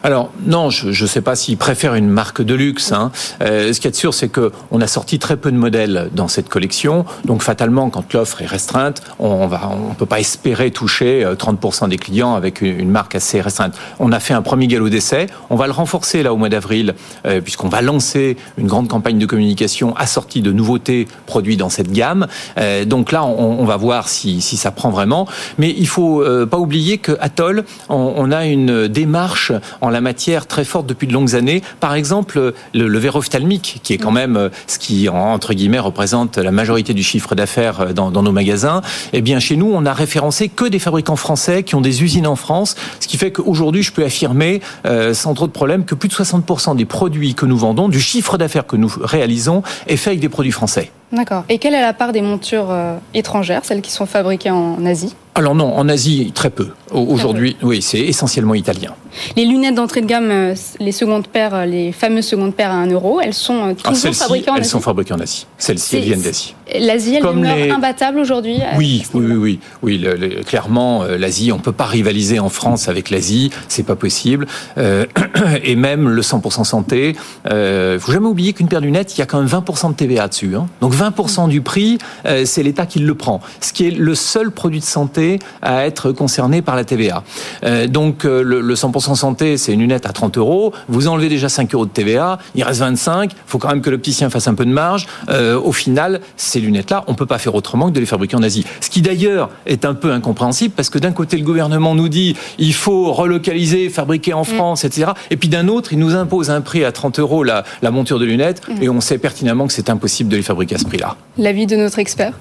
Alors 0.05 0.29
non, 0.45 0.69
je 0.69 0.89
ne 0.89 1.07
sais 1.07 1.21
pas 1.21 1.35
s'ils 1.35 1.57
préfèrent 1.57 1.95
une 1.95 2.09
marque 2.09 2.43
de 2.43 2.53
luxe. 2.53 2.91
Hein. 2.91 3.11
Euh, 3.41 3.73
ce 3.73 3.79
qui 3.79 3.87
est 3.87 3.95
sûr, 3.95 4.13
c'est 4.13 4.29
que 4.29 4.51
on 4.69 4.79
a 4.79 4.85
sorti 4.85 5.17
très 5.17 5.35
peu 5.35 5.51
de 5.51 5.57
modèles 5.57 6.11
dans 6.13 6.27
cette 6.27 6.47
collection. 6.47 7.05
Donc 7.23 7.41
fatalement, 7.41 7.89
quand 7.89 8.13
l'offre 8.13 8.43
est 8.43 8.45
restreinte, 8.45 9.01
on 9.17 9.47
va, 9.47 9.71
on 9.71 9.95
peut 9.95 10.05
pas 10.05 10.19
espérer 10.19 10.69
toucher 10.69 11.25
30% 11.25 11.85
euh, 11.85 11.87
des 11.87 11.97
clients 11.97 12.35
avec 12.35 12.61
une, 12.61 12.91
marque 12.91 13.15
assez 13.15 13.41
restreinte. 13.41 13.73
On 13.97 14.11
a 14.11 14.19
fait 14.19 14.35
un 14.35 14.43
premier 14.43 14.67
galop 14.67 14.89
d'essai. 14.89 15.25
On 15.49 15.55
va 15.55 15.65
le 15.65 15.73
renforcer 15.73 16.21
là 16.21 16.33
au 16.33 16.37
mois 16.37 16.49
d'avril, 16.49 16.93
euh, 17.25 17.41
puisqu'on 17.41 17.69
va 17.69 17.81
lancer 17.81 18.37
une 18.59 18.67
grande 18.67 18.87
campagne 18.87 19.17
de 19.17 19.25
communication 19.25 19.95
assortie 19.95 20.43
de 20.43 20.51
nouveautés 20.51 21.07
produites 21.25 21.59
dans 21.59 21.69
cette 21.69 21.91
gamme. 21.91 22.27
Euh, 22.59 22.85
donc 22.85 23.11
là, 23.11 23.25
on, 23.25 23.59
on, 23.59 23.65
va 23.65 23.77
voir 23.77 24.07
si, 24.07 24.39
si 24.41 24.55
ça 24.55 24.69
prend 24.69 24.91
vraiment. 24.91 25.27
Mais 25.57 25.73
il 25.75 25.87
faut 25.87 26.21
euh, 26.21 26.45
pas 26.45 26.59
oublier 26.59 26.99
que 26.99 27.17
Atoll, 27.19 27.65
on, 27.89 28.13
on 28.17 28.31
a 28.31 28.45
une 28.45 28.87
démarche 28.87 29.51
en 29.81 29.94
la 29.95 30.01
matière 30.01 30.45
très 30.45 30.65
forte 30.65 30.87
depuis 30.87 31.07
de 31.07 31.13
longues 31.13 31.35
années. 31.35 31.61
Par 31.79 31.93
exemple, 31.95 32.53
le, 32.73 32.87
le 32.87 32.99
verre 32.99 33.15
ophtalmique, 33.15 33.79
qui 33.81 33.93
est 33.93 33.97
quand 33.97 34.11
même 34.11 34.35
euh, 34.35 34.49
ce 34.67 34.77
qui, 34.77 35.07
entre 35.07 35.53
guillemets, 35.53 35.79
représente 35.79 36.37
la 36.37 36.51
majorité 36.51 36.93
du 36.93 37.01
chiffre 37.01 37.33
d'affaires 37.33 37.79
euh, 37.79 37.93
dans, 37.93 38.11
dans, 38.11 38.21
nos 38.21 38.33
magasins. 38.33 38.81
Eh 39.13 39.21
bien, 39.21 39.39
chez 39.39 39.55
nous, 39.55 39.71
on 39.73 39.85
a 39.85 39.93
référencé 39.93 40.49
que 40.49 40.65
des 40.65 40.79
fabricants 40.79 41.15
français 41.15 41.63
qui 41.63 41.75
ont 41.75 41.81
des 41.81 42.03
usines 42.03 42.27
en 42.27 42.35
France, 42.35 42.75
ce 42.99 43.07
qui 43.07 43.15
fait 43.15 43.31
qu'aujourd'hui, 43.31 43.83
je 43.83 43.93
peux 43.93 44.03
affirmer, 44.03 44.61
euh, 44.85 45.13
sans 45.13 45.33
trop 45.33 45.47
de 45.47 45.53
problème, 45.53 45.85
que 45.85 45.95
plus 45.95 46.09
de 46.09 46.13
60% 46.13 46.75
des 46.75 46.85
produits 46.85 47.33
que 47.33 47.45
nous 47.45 47.57
vendons, 47.57 47.87
du 47.87 48.01
chiffre 48.01 48.37
d'affaires 48.37 48.67
que 48.67 48.75
nous 48.75 48.91
réalisons, 49.01 49.63
est 49.87 49.95
fait 49.95 50.09
avec 50.09 50.19
des 50.19 50.29
produits 50.29 50.51
français. 50.51 50.91
D'accord. 51.13 51.45
Et 51.47 51.57
quelle 51.57 51.73
est 51.73 51.81
la 51.81 51.93
part 51.93 52.11
des 52.11 52.21
montures 52.21 52.75
étrangères, 53.13 53.63
celles 53.63 53.81
qui 53.81 53.91
sont 53.91 54.05
fabriquées 54.05 54.51
en 54.51 54.85
Asie? 54.85 55.15
Alors 55.35 55.53
non, 55.53 55.75
en 55.75 55.89
Asie, 55.89 56.31
très 56.33 56.49
peu. 56.49 56.69
Aujourd'hui, 56.91 57.57
oui, 57.61 57.81
c'est 57.81 57.99
essentiellement 57.99 58.55
italien. 58.55 58.91
Les 59.35 59.45
lunettes 59.45 59.75
d'entrée 59.75 60.01
de 60.01 60.05
gamme, 60.05 60.29
euh, 60.31 60.55
les 60.79 60.91
secondes 60.91 61.27
paires, 61.27 61.53
euh, 61.53 61.65
les 61.65 61.91
fameuses 61.91 62.25
secondes 62.25 62.53
paires 62.53 62.71
à 62.71 62.75
1 62.75 62.91
euro, 62.91 63.19
elles 63.21 63.33
sont 63.33 63.69
euh, 63.69 63.73
ah, 63.83 63.89
toujours 63.91 64.13
fabriquées 64.13 64.49
en 64.49 64.53
Asie 64.53 64.61
Elles 64.61 64.65
sont 64.69 64.81
fabriquées 64.81 65.13
en 65.13 65.19
Asie. 65.19 65.47
Celles-ci, 65.57 65.97
elles 65.97 66.03
viennent 66.03 66.21
d'Asie. 66.21 66.55
L'Asie, 66.79 67.15
elle 67.15 67.21
Comme 67.21 67.41
demeure 67.41 67.55
les... 67.55 67.69
imbattable 67.69 68.19
aujourd'hui 68.19 68.57
Oui, 68.77 69.03
oui, 69.13 69.25
oui, 69.25 69.35
oui. 69.35 69.59
oui 69.83 69.97
le, 69.97 70.15
le, 70.15 70.43
clairement, 70.43 71.03
l'Asie, 71.03 71.51
on 71.51 71.57
ne 71.57 71.61
peut 71.61 71.71
pas 71.71 71.85
rivaliser 71.85 72.39
en 72.39 72.49
France 72.49 72.87
avec 72.87 73.09
l'Asie, 73.09 73.51
c'est 73.67 73.83
pas 73.83 73.95
possible. 73.95 74.47
Euh, 74.77 75.05
et 75.63 75.75
même 75.75 76.09
le 76.09 76.21
100% 76.21 76.63
santé, 76.63 77.15
il 77.45 77.51
euh, 77.51 77.99
faut 77.99 78.11
jamais 78.11 78.27
oublier 78.27 78.53
qu'une 78.53 78.67
paire 78.67 78.81
de 78.81 78.85
lunettes, 78.85 79.15
il 79.15 79.19
y 79.19 79.21
a 79.21 79.25
quand 79.25 79.39
même 79.39 79.47
20% 79.47 79.89
de 79.89 79.95
TVA 79.95 80.27
dessus. 80.27 80.55
Hein. 80.55 80.67
Donc 80.81 80.93
20% 80.93 81.49
du 81.49 81.61
prix, 81.61 81.97
euh, 82.25 82.43
c'est 82.45 82.63
l'État 82.63 82.85
qui 82.85 82.99
le 82.99 83.15
prend. 83.15 83.41
Ce 83.61 83.73
qui 83.73 83.87
est 83.87 83.91
le 83.91 84.15
seul 84.15 84.51
produit 84.51 84.79
de 84.79 84.85
santé 84.85 85.24
à 85.61 85.85
être 85.85 86.11
concerné 86.11 86.61
par 86.61 86.75
la 86.75 86.83
TVA. 86.83 87.23
Euh, 87.63 87.87
donc 87.87 88.25
euh, 88.25 88.41
le, 88.43 88.61
le 88.61 88.73
100% 88.75 89.15
santé, 89.15 89.57
c'est 89.57 89.73
une 89.73 89.81
lunette 89.81 90.05
à 90.05 90.13
30 90.13 90.37
euros. 90.37 90.73
Vous 90.87 91.07
enlevez 91.07 91.29
déjà 91.29 91.49
5 91.49 91.73
euros 91.73 91.85
de 91.85 91.91
TVA, 91.91 92.39
il 92.55 92.63
reste 92.63 92.79
25. 92.79 93.31
Il 93.31 93.35
faut 93.47 93.57
quand 93.57 93.69
même 93.69 93.81
que 93.81 93.89
l'opticien 93.89 94.29
fasse 94.29 94.47
un 94.47 94.53
peu 94.53 94.65
de 94.65 94.71
marge. 94.71 95.07
Euh, 95.29 95.59
au 95.59 95.71
final, 95.71 96.21
ces 96.37 96.59
lunettes-là, 96.59 97.03
on 97.07 97.13
peut 97.13 97.25
pas 97.25 97.37
faire 97.37 97.55
autrement 97.55 97.87
que 97.89 97.93
de 97.93 97.99
les 97.99 98.05
fabriquer 98.05 98.35
en 98.35 98.43
Asie. 98.43 98.65
Ce 98.81 98.89
qui 98.89 99.01
d'ailleurs 99.01 99.49
est 99.65 99.85
un 99.85 99.93
peu 99.93 100.11
incompréhensible 100.11 100.73
parce 100.75 100.89
que 100.89 100.99
d'un 100.99 101.11
côté, 101.11 101.37
le 101.37 101.43
gouvernement 101.43 101.95
nous 101.95 102.09
dit 102.09 102.35
il 102.57 102.73
faut 102.73 103.11
relocaliser, 103.13 103.89
fabriquer 103.89 104.33
en 104.33 104.41
mm. 104.41 104.45
France, 104.45 104.83
mmh. 104.83 104.87
etc. 104.87 105.11
Et 105.31 105.37
puis 105.37 105.49
d'un 105.49 105.67
autre, 105.67 105.93
il 105.93 105.99
nous 105.99 106.15
impose 106.15 106.49
un 106.49 106.61
prix 106.61 106.83
à 106.83 106.91
30 106.91 107.19
euros 107.19 107.43
la, 107.43 107.63
la 107.81 107.91
monture 107.91 108.19
de 108.19 108.25
lunettes 108.25 108.61
mmh. 108.67 108.83
et 108.83 108.89
on 108.89 109.01
sait 109.01 109.17
pertinemment 109.17 109.67
que 109.67 109.73
c'est 109.73 109.89
impossible 109.89 110.29
de 110.29 110.37
les 110.37 110.43
fabriquer 110.43 110.75
à 110.75 110.77
ce 110.77 110.85
prix-là. 110.85 111.15
L'avis 111.37 111.67
de 111.67 111.75
notre 111.75 111.99
expert? 111.99 112.33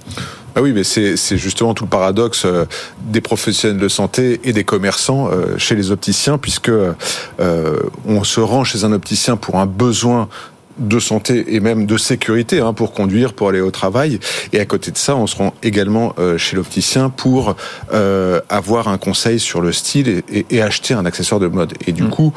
Ah 0.56 0.62
oui, 0.62 0.72
mais 0.72 0.84
c'est 0.84 1.36
justement 1.36 1.74
tout 1.74 1.84
le 1.84 1.90
paradoxe 1.90 2.44
euh, 2.44 2.64
des 3.00 3.20
professionnels 3.20 3.78
de 3.78 3.88
santé 3.88 4.40
et 4.44 4.52
des 4.52 4.64
commerçants 4.64 5.28
euh, 5.28 5.58
chez 5.58 5.74
les 5.74 5.90
opticiens, 5.90 6.38
puisque 6.38 6.72
on 8.06 8.24
se 8.24 8.40
rend 8.40 8.64
chez 8.64 8.84
un 8.84 8.92
opticien 8.92 9.36
pour 9.36 9.58
un 9.58 9.66
besoin 9.66 10.28
de 10.78 10.98
santé 10.98 11.54
et 11.54 11.60
même 11.60 11.86
de 11.86 11.96
sécurité 11.96 12.60
hein, 12.60 12.72
pour 12.72 12.92
conduire, 12.92 13.32
pour 13.32 13.48
aller 13.48 13.60
au 13.60 13.70
travail. 13.70 14.18
Et 14.52 14.60
à 14.60 14.64
côté 14.64 14.90
de 14.90 14.98
ça, 14.98 15.14
on 15.14 15.26
se 15.26 15.36
rend 15.36 15.54
également 15.62 16.14
chez 16.36 16.56
l'opticien 16.56 17.10
pour 17.10 17.56
avoir 17.90 18.88
un 18.88 18.98
conseil 18.98 19.38
sur 19.38 19.60
le 19.60 19.72
style 19.72 20.22
et, 20.30 20.62
acheter 20.62 20.94
un 20.94 21.04
accessoire 21.04 21.40
de 21.40 21.46
mode. 21.46 21.74
Et 21.86 21.92
du 21.92 22.04
mmh. 22.04 22.10
coup, 22.10 22.32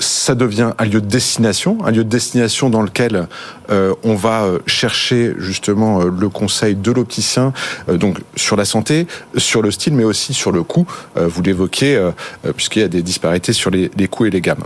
ça 0.00 0.34
devient 0.34 0.72
un 0.78 0.84
lieu 0.84 1.00
de 1.00 1.06
destination, 1.06 1.78
un 1.84 1.90
lieu 1.90 2.04
de 2.04 2.08
destination 2.08 2.70
dans 2.70 2.82
lequel 2.82 3.26
euh, 3.70 3.94
on 4.02 4.14
va 4.14 4.44
euh, 4.44 4.58
chercher 4.66 5.34
justement 5.38 6.00
euh, 6.00 6.10
le 6.16 6.28
conseil 6.28 6.74
de 6.74 6.90
l'opticien, 6.90 7.52
donc 7.88 8.18
sur 8.36 8.56
la 8.56 8.64
santé, 8.64 9.06
sur 9.36 9.62
le 9.62 9.70
style, 9.70 9.94
mais 9.94 10.04
aussi 10.04 10.34
sur 10.34 10.52
le 10.52 10.62
coût. 10.62 10.86
vous 11.16 11.42
l'évoquez, 11.42 12.10
puisqu'il 12.56 12.80
y 12.80 12.84
a 12.84 12.88
des 12.88 13.02
disparités 13.02 13.52
sur 13.52 13.70
les, 13.70 13.90
les, 13.96 14.08
coûts 14.08 14.26
et 14.26 14.30
les 14.30 14.40
gammes. 14.40 14.64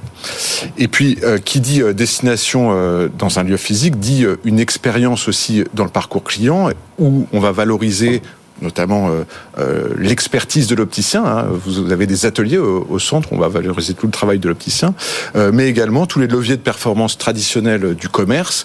Et 0.79 0.89
puis, 0.89 1.19
qui 1.45 1.61
dit 1.61 1.83
destination 1.95 3.09
dans 3.19 3.39
un 3.39 3.43
lieu 3.45 3.57
physique, 3.57 3.99
dit 3.99 4.25
une 4.45 4.59
expérience 4.59 5.29
aussi 5.29 5.65
dans 5.75 5.85
le 5.85 5.91
parcours 5.91 6.25
client, 6.25 6.71
où 6.99 7.27
on 7.33 7.41
va 7.41 7.53
valoriser 7.53 8.23
notamment 8.63 9.11
euh, 9.11 9.25
euh, 9.59 9.89
l'expertise 9.99 10.67
de 10.69 10.75
l'opticien. 10.75 11.25
Hein. 11.25 11.47
Vous 11.53 11.93
avez 11.93 12.07
des 12.07 12.25
ateliers 12.25 12.59
au, 12.59 12.99
centre, 12.99 13.29
on 13.33 13.39
va 13.39 13.49
valoriser 13.49 13.95
tout 13.95 14.07
le 14.07 14.13
travail 14.13 14.39
de 14.39 14.49
l'opticien, 14.49 14.95
euh, 15.37 15.51
mais 15.53 15.69
également 15.69 16.07
tous 16.07 16.21
les 16.21 16.27
leviers 16.27 16.57
de 16.57 16.63
performance 16.63 17.19
traditionnels 17.19 17.95
du 17.95 18.09
commerce, 18.09 18.65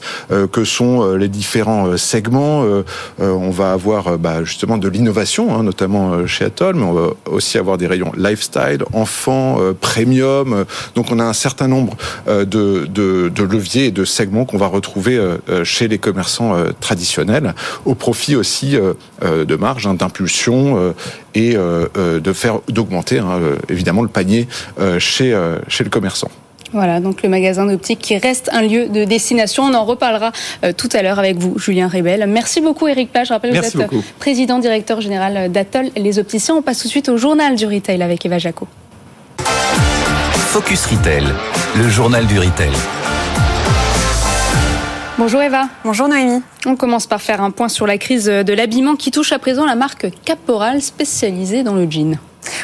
que 0.52 0.64
sont 0.64 1.14
les 1.14 1.28
différents 1.28 1.98
segments. 1.98 2.66
on 3.20 3.50
va 3.50 3.72
avoir 3.72 4.18
bah, 4.20 4.44
justement 4.44 4.78
de 4.78 4.88
l'innovation, 4.88 5.56
hein, 5.56 5.64
notamment 5.64 6.28
chez 6.28 6.46
Atoll, 6.46 6.76
mais 6.76 6.84
on 6.84 6.94
va 6.94 7.10
aussi 7.26 7.58
avoir 7.58 7.78
des 7.78 7.88
rayons 7.88 8.12
lifestyle, 8.16 8.84
enfants, 8.94 9.58
premium. 9.82 10.66
Donc 10.96 11.12
on 11.12 11.20
a 11.20 11.24
un 11.24 11.34
certain 11.34 11.68
nombre 11.68 11.96
de, 12.28 12.44
de, 12.44 13.32
de 13.34 13.44
leviers 13.44 13.86
et 13.86 13.92
de 13.92 14.06
segments 14.06 14.46
qu'on 14.46 14.58
va 14.58 14.68
retrouver 14.68 15.20
chez 15.64 15.88
les 15.88 15.98
commerçants 15.98 16.56
traditionnels, 16.80 17.56
au 17.86 17.96
profit 17.96 18.36
aussi 18.36 18.78
de 19.22 19.56
marge 19.56 19.87
Hein, 19.88 19.94
d'impulsion 19.94 20.78
euh, 20.78 20.94
et 21.34 21.56
euh, 21.56 21.88
euh, 21.98 22.20
de 22.20 22.34
faire 22.34 22.60
d'augmenter 22.68 23.20
hein, 23.20 23.40
évidemment 23.70 24.02
le 24.02 24.08
panier 24.08 24.48
chez, 25.00 25.36
chez 25.68 25.84
le 25.84 25.90
commerçant. 25.90 26.30
Voilà, 26.74 27.00
donc 27.00 27.24
le 27.24 27.30
magasin 27.30 27.66
d'optique 27.66 28.00
qui 28.00 28.18
reste 28.18 28.50
un 28.52 28.62
lieu 28.62 28.88
de 28.88 29.06
destination. 29.06 29.64
On 29.64 29.74
en 29.74 29.86
reparlera 29.86 30.32
tout 30.76 30.90
à 30.92 31.02
l'heure 31.02 31.20
avec 31.20 31.38
vous, 31.38 31.58
Julien 31.58 31.88
Ribel. 31.88 32.26
Merci 32.28 32.62
beaucoup, 32.62 32.88
Eric 32.88 33.12
Plage. 33.12 33.28
Je 33.28 33.34
rappelle 33.34 33.54
que 33.54 33.60
vous 33.60 33.82
êtes 33.82 33.90
président 34.20 34.60
directeur 34.60 35.00
général 35.00 35.52
d'Atoll 35.52 35.90
Les 35.96 36.20
Opticiens. 36.20 36.56
On 36.56 36.62
passe 36.62 36.80
tout 36.80 36.88
de 36.88 36.92
suite 36.92 37.10
au 37.10 37.18
journal 37.18 37.56
du 37.56 37.66
retail 37.66 38.02
avec 38.02 38.26
Eva 38.26 38.38
Jaco. 38.38 38.68
Focus 40.36 40.86
Retail, 40.88 41.24
le 41.78 41.88
journal 41.90 42.26
du 42.26 42.38
retail. 42.40 42.72
Bonjour 45.20 45.42
Eva. 45.42 45.68
Bonjour 45.84 46.08
Noémie. 46.08 46.44
On 46.68 46.76
commence 46.76 47.08
par 47.08 47.24
faire 47.24 47.42
un 47.42 47.50
point 47.50 47.70
sur 47.70 47.88
la 47.88 47.98
crise 47.98 48.26
de 48.26 48.54
l'habillement 48.54 48.96
qui 48.96 49.10
touche 49.10 49.32
à 49.32 49.40
présent 49.40 49.66
la 49.66 49.74
marque 49.74 50.12
Caporal 50.24 50.80
spécialisée 50.80 51.64
dans 51.64 51.74
le 51.74 51.90
jean. 51.90 52.20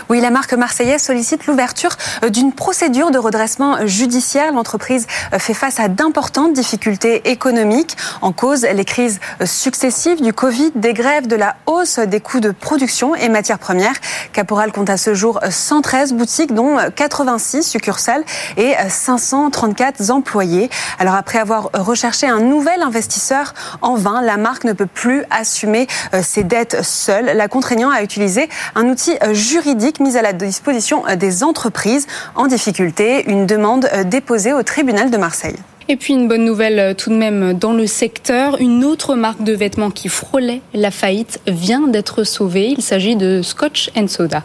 Oui, 0.10 0.20
la 0.22 0.30
marque 0.30 0.54
marseillaise 0.54 1.02
sollicite 1.02 1.48
l'ouverture 1.48 1.92
euh, 2.24 2.30
d'une 2.30 2.54
procédure 2.54 3.12
de 3.12 3.18
redressement 3.18 3.78
euh, 3.78 3.88
judiciaire. 3.88 4.52
L'entreprise 4.52 5.08
euh, 5.34 5.40
fait 5.40 5.54
face 5.54 5.80
à 5.80 5.88
d'importantes 5.88 6.54
difficultés 6.54 7.30
économiques. 7.30 7.96
En 8.22 8.32
cause, 8.32 8.64
les 8.64 8.86
crises 8.86 9.20
successives 9.46 10.22
du 10.22 10.34
Covid, 10.34 10.72
des 10.76 10.94
grèves, 10.94 11.28
de 11.28 11.36
la 11.36 11.56
hausse 11.66 12.00
des 12.00 12.20
coûts 12.20 12.40
de 12.40 12.52
production 12.52 13.16
et 13.16 13.30
matières 13.30 13.60
premières. 13.60 13.96
Caporal 14.34 14.72
compte 14.72 14.90
à 14.90 14.98
ce 14.98 15.14
jour 15.14 15.40
113 15.50 16.14
boutiques, 16.14 16.54
dont 16.54 16.78
86 16.96 17.64
succursales 17.64 18.24
et 18.58 18.76
534 18.90 20.12
employés. 20.12 20.70
Alors 21.00 21.16
après 21.16 21.40
avoir 21.40 21.70
recherché 21.74 22.28
un 22.28 22.40
nouvel 22.40 22.82
investisseur 22.82 23.54
en 23.82 23.96
vain, 23.96 24.22
la 24.22 24.38
marque 24.38 24.64
ne 24.64 24.74
peut 24.74 24.86
plus 24.86 25.24
assumer 25.30 25.88
ses 26.22 26.44
dettes 26.44 26.84
seule, 26.84 27.26
la 27.26 27.48
contraignant 27.48 27.90
à 27.90 28.02
utiliser 28.02 28.50
un 28.76 28.88
outil 28.90 29.18
juridique 29.32 29.73
mise 30.00 30.18
à 30.18 30.22
la 30.22 30.34
disposition 30.34 31.04
euh, 31.08 31.16
des 31.16 31.44
entreprises 31.44 32.08
en 32.36 32.48
difficulté, 32.48 33.30
une 33.30 33.46
demande 33.46 33.90
euh, 33.94 34.04
déposée 34.04 34.54
au 34.54 34.64
tribunal 34.64 35.12
de 35.12 35.18
Marseille. 35.18 35.56
Et 35.90 35.98
puis 35.98 36.14
une 36.14 36.28
bonne 36.28 36.46
nouvelle 36.46 36.80
euh, 36.80 36.94
tout 36.94 37.10
de 37.10 37.16
même 37.16 37.54
dans 37.54 37.74
le 37.74 37.88
secteur, 37.88 38.60
une 38.60 38.84
autre 38.84 39.16
marque 39.16 39.44
de 39.44 39.54
vêtements 39.54 39.92
qui 39.92 40.08
frôlait 40.08 40.62
la 40.74 40.92
faillite 40.92 41.40
vient 41.48 41.88
d'être 41.88 42.24
sauvée. 42.24 42.74
Il 42.78 42.82
s'agit 42.82 43.16
de 43.16 43.42
Scotch 43.42 43.92
Soda. 44.08 44.44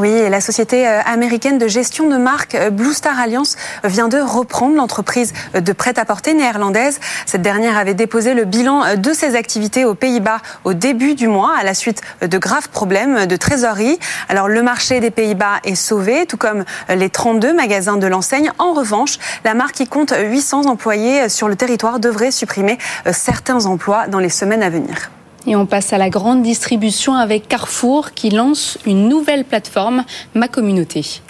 Oui, 0.00 0.30
la 0.30 0.40
société 0.40 0.88
euh, 0.88 1.02
américaine 1.04 1.58
de 1.58 1.68
gestion 1.68 2.08
de 2.08 2.16
marque 2.16 2.54
euh, 2.54 2.70
Blue 2.70 2.94
Star 2.94 3.20
Alliance 3.20 3.56
vient 3.84 4.08
de 4.08 4.16
reprendre 4.16 4.74
l'entreprise 4.74 5.34
de 5.52 5.72
prêt-à-porter 5.74 6.32
néerlandaise. 6.32 7.00
Cette 7.26 7.42
dernière 7.42 7.76
avait 7.76 7.92
déposé 7.92 8.32
le 8.32 8.46
bilan 8.46 8.82
euh, 8.82 8.96
de 8.96 9.12
ses 9.12 9.36
activités 9.36 9.84
aux 9.84 9.94
Pays-Bas 9.94 10.38
au 10.64 10.72
début 10.72 11.14
du 11.14 11.28
mois 11.28 11.52
à 11.54 11.64
la 11.64 11.74
suite 11.74 12.00
de 12.22 12.38
graves 12.38 12.70
problèmes 12.70 13.26
de 13.26 13.36
trésorerie. 13.36 13.98
Alors 14.30 14.48
le 14.48 14.62
marché 14.62 15.00
des 15.00 15.10
Pays-Bas 15.10 15.60
est 15.64 15.74
sauvé, 15.74 16.24
tout 16.24 16.38
comme 16.38 16.64
les 16.88 17.10
32 17.10 17.52
magasins 17.52 17.98
de 17.98 18.06
l'enseigne. 18.06 18.50
En 18.56 18.72
revanche, 18.72 19.18
la 19.44 19.52
marque 19.52 19.74
qui 19.74 19.86
compte 19.86 20.14
800 20.18 20.64
employés 20.64 21.28
sur 21.28 21.46
le 21.46 21.56
territoire 21.56 22.00
devrait 22.00 22.30
supprimer 22.30 22.78
certains 23.12 23.66
emplois 23.66 24.06
dans 24.06 24.18
les 24.18 24.30
semaines 24.30 24.62
à 24.62 24.70
venir. 24.70 25.10
Et 25.46 25.56
on 25.56 25.66
passe 25.66 25.92
à 25.92 25.98
la 25.98 26.10
grande 26.10 26.42
distribution 26.42 27.14
avec 27.14 27.48
Carrefour 27.48 28.12
qui 28.12 28.30
lance 28.30 28.78
une 28.86 29.08
nouvelle 29.08 29.44
plateforme, 29.44 30.04
Ma 30.34 30.48
Communauté. 30.48 31.22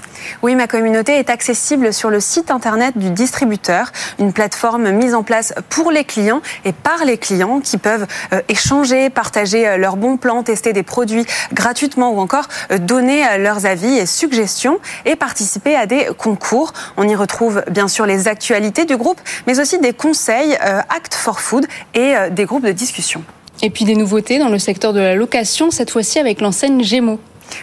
Oui, 0.42 0.54
ma 0.54 0.66
communauté 0.66 1.18
est 1.18 1.30
accessible 1.30 1.92
sur 1.92 2.10
le 2.10 2.20
site 2.20 2.50
internet 2.50 2.96
du 2.98 3.10
distributeur, 3.10 3.90
une 4.18 4.32
plateforme 4.32 4.90
mise 4.90 5.14
en 5.14 5.22
place 5.22 5.54
pour 5.68 5.90
les 5.90 6.04
clients 6.04 6.42
et 6.64 6.72
par 6.72 7.04
les 7.04 7.18
clients 7.18 7.60
qui 7.60 7.78
peuvent 7.78 8.06
euh, 8.32 8.40
échanger, 8.48 9.10
partager 9.10 9.66
euh, 9.66 9.76
leurs 9.76 9.96
bons 9.96 10.16
plans, 10.16 10.42
tester 10.42 10.72
des 10.72 10.82
produits 10.82 11.24
gratuitement 11.52 12.10
ou 12.10 12.20
encore 12.20 12.48
euh, 12.70 12.78
donner 12.78 13.38
leurs 13.38 13.66
avis 13.66 13.96
et 13.96 14.06
suggestions 14.06 14.78
et 15.04 15.16
participer 15.16 15.74
à 15.74 15.86
des 15.86 16.08
concours. 16.18 16.72
On 16.96 17.08
y 17.08 17.14
retrouve 17.14 17.62
bien 17.70 17.88
sûr 17.88 18.06
les 18.06 18.28
actualités 18.28 18.84
du 18.84 18.96
groupe, 18.96 19.20
mais 19.46 19.60
aussi 19.60 19.78
des 19.78 19.92
conseils 19.92 20.54
Act 20.54 21.14
for 21.14 21.40
Food 21.40 21.66
et 21.94 22.14
des 22.30 22.44
groupes 22.44 22.64
de 22.64 22.72
discussion. 22.72 23.22
Et 23.62 23.70
puis 23.70 23.84
des 23.84 23.94
nouveautés 23.94 24.38
dans 24.38 24.48
le 24.48 24.58
secteur 24.58 24.92
de 24.92 25.00
la 25.00 25.14
location, 25.14 25.70
cette 25.70 25.90
fois-ci 25.90 26.18
avec 26.18 26.40
l'enseigne 26.40 26.82
Gémeaux. 26.82 27.20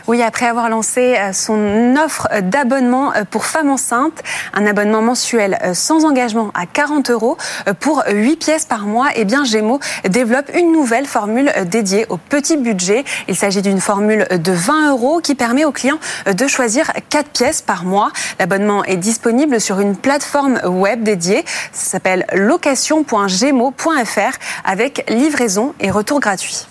Oui, 0.07 0.21
après 0.21 0.45
avoir 0.45 0.69
lancé 0.69 1.15
euh, 1.17 1.33
son 1.33 1.95
offre 1.97 2.27
d'abonnement 2.41 3.13
euh, 3.13 3.23
pour 3.29 3.45
femmes 3.45 3.69
enceintes, 3.69 4.23
un 4.53 4.65
abonnement 4.65 5.01
mensuel 5.01 5.57
euh, 5.63 5.73
sans 5.73 6.05
engagement 6.05 6.51
à 6.53 6.65
40 6.65 7.09
euros 7.09 7.37
pour 7.79 8.03
8 8.09 8.35
pièces 8.37 8.65
par 8.65 8.85
mois, 8.85 9.07
eh 9.15 9.25
bien 9.25 9.43
Gémeaux 9.43 9.79
développe 10.07 10.49
une 10.53 10.71
nouvelle 10.71 11.05
formule 11.05 11.51
dédiée 11.65 12.05
au 12.09 12.17
petit 12.17 12.57
budget. 12.57 13.03
Il 13.27 13.35
s'agit 13.35 13.61
d'une 13.61 13.81
formule 13.81 14.27
de 14.31 14.51
20 14.51 14.91
euros 14.91 15.19
qui 15.21 15.35
permet 15.35 15.65
aux 15.65 15.71
clients 15.71 15.99
de 16.31 16.47
choisir 16.47 16.91
4 17.09 17.29
pièces 17.29 17.61
par 17.61 17.83
mois. 17.83 18.11
L'abonnement 18.39 18.83
est 18.85 18.97
disponible 18.97 19.59
sur 19.59 19.79
une 19.79 19.95
plateforme 19.95 20.59
web 20.65 21.03
dédiée. 21.03 21.43
Ça 21.71 21.91
s'appelle 21.91 22.25
location.gémeaux.fr 22.33 24.37
avec 24.63 25.03
livraison 25.09 25.73
et 25.79 25.91
retour 25.91 26.19
gratuit. 26.19 26.67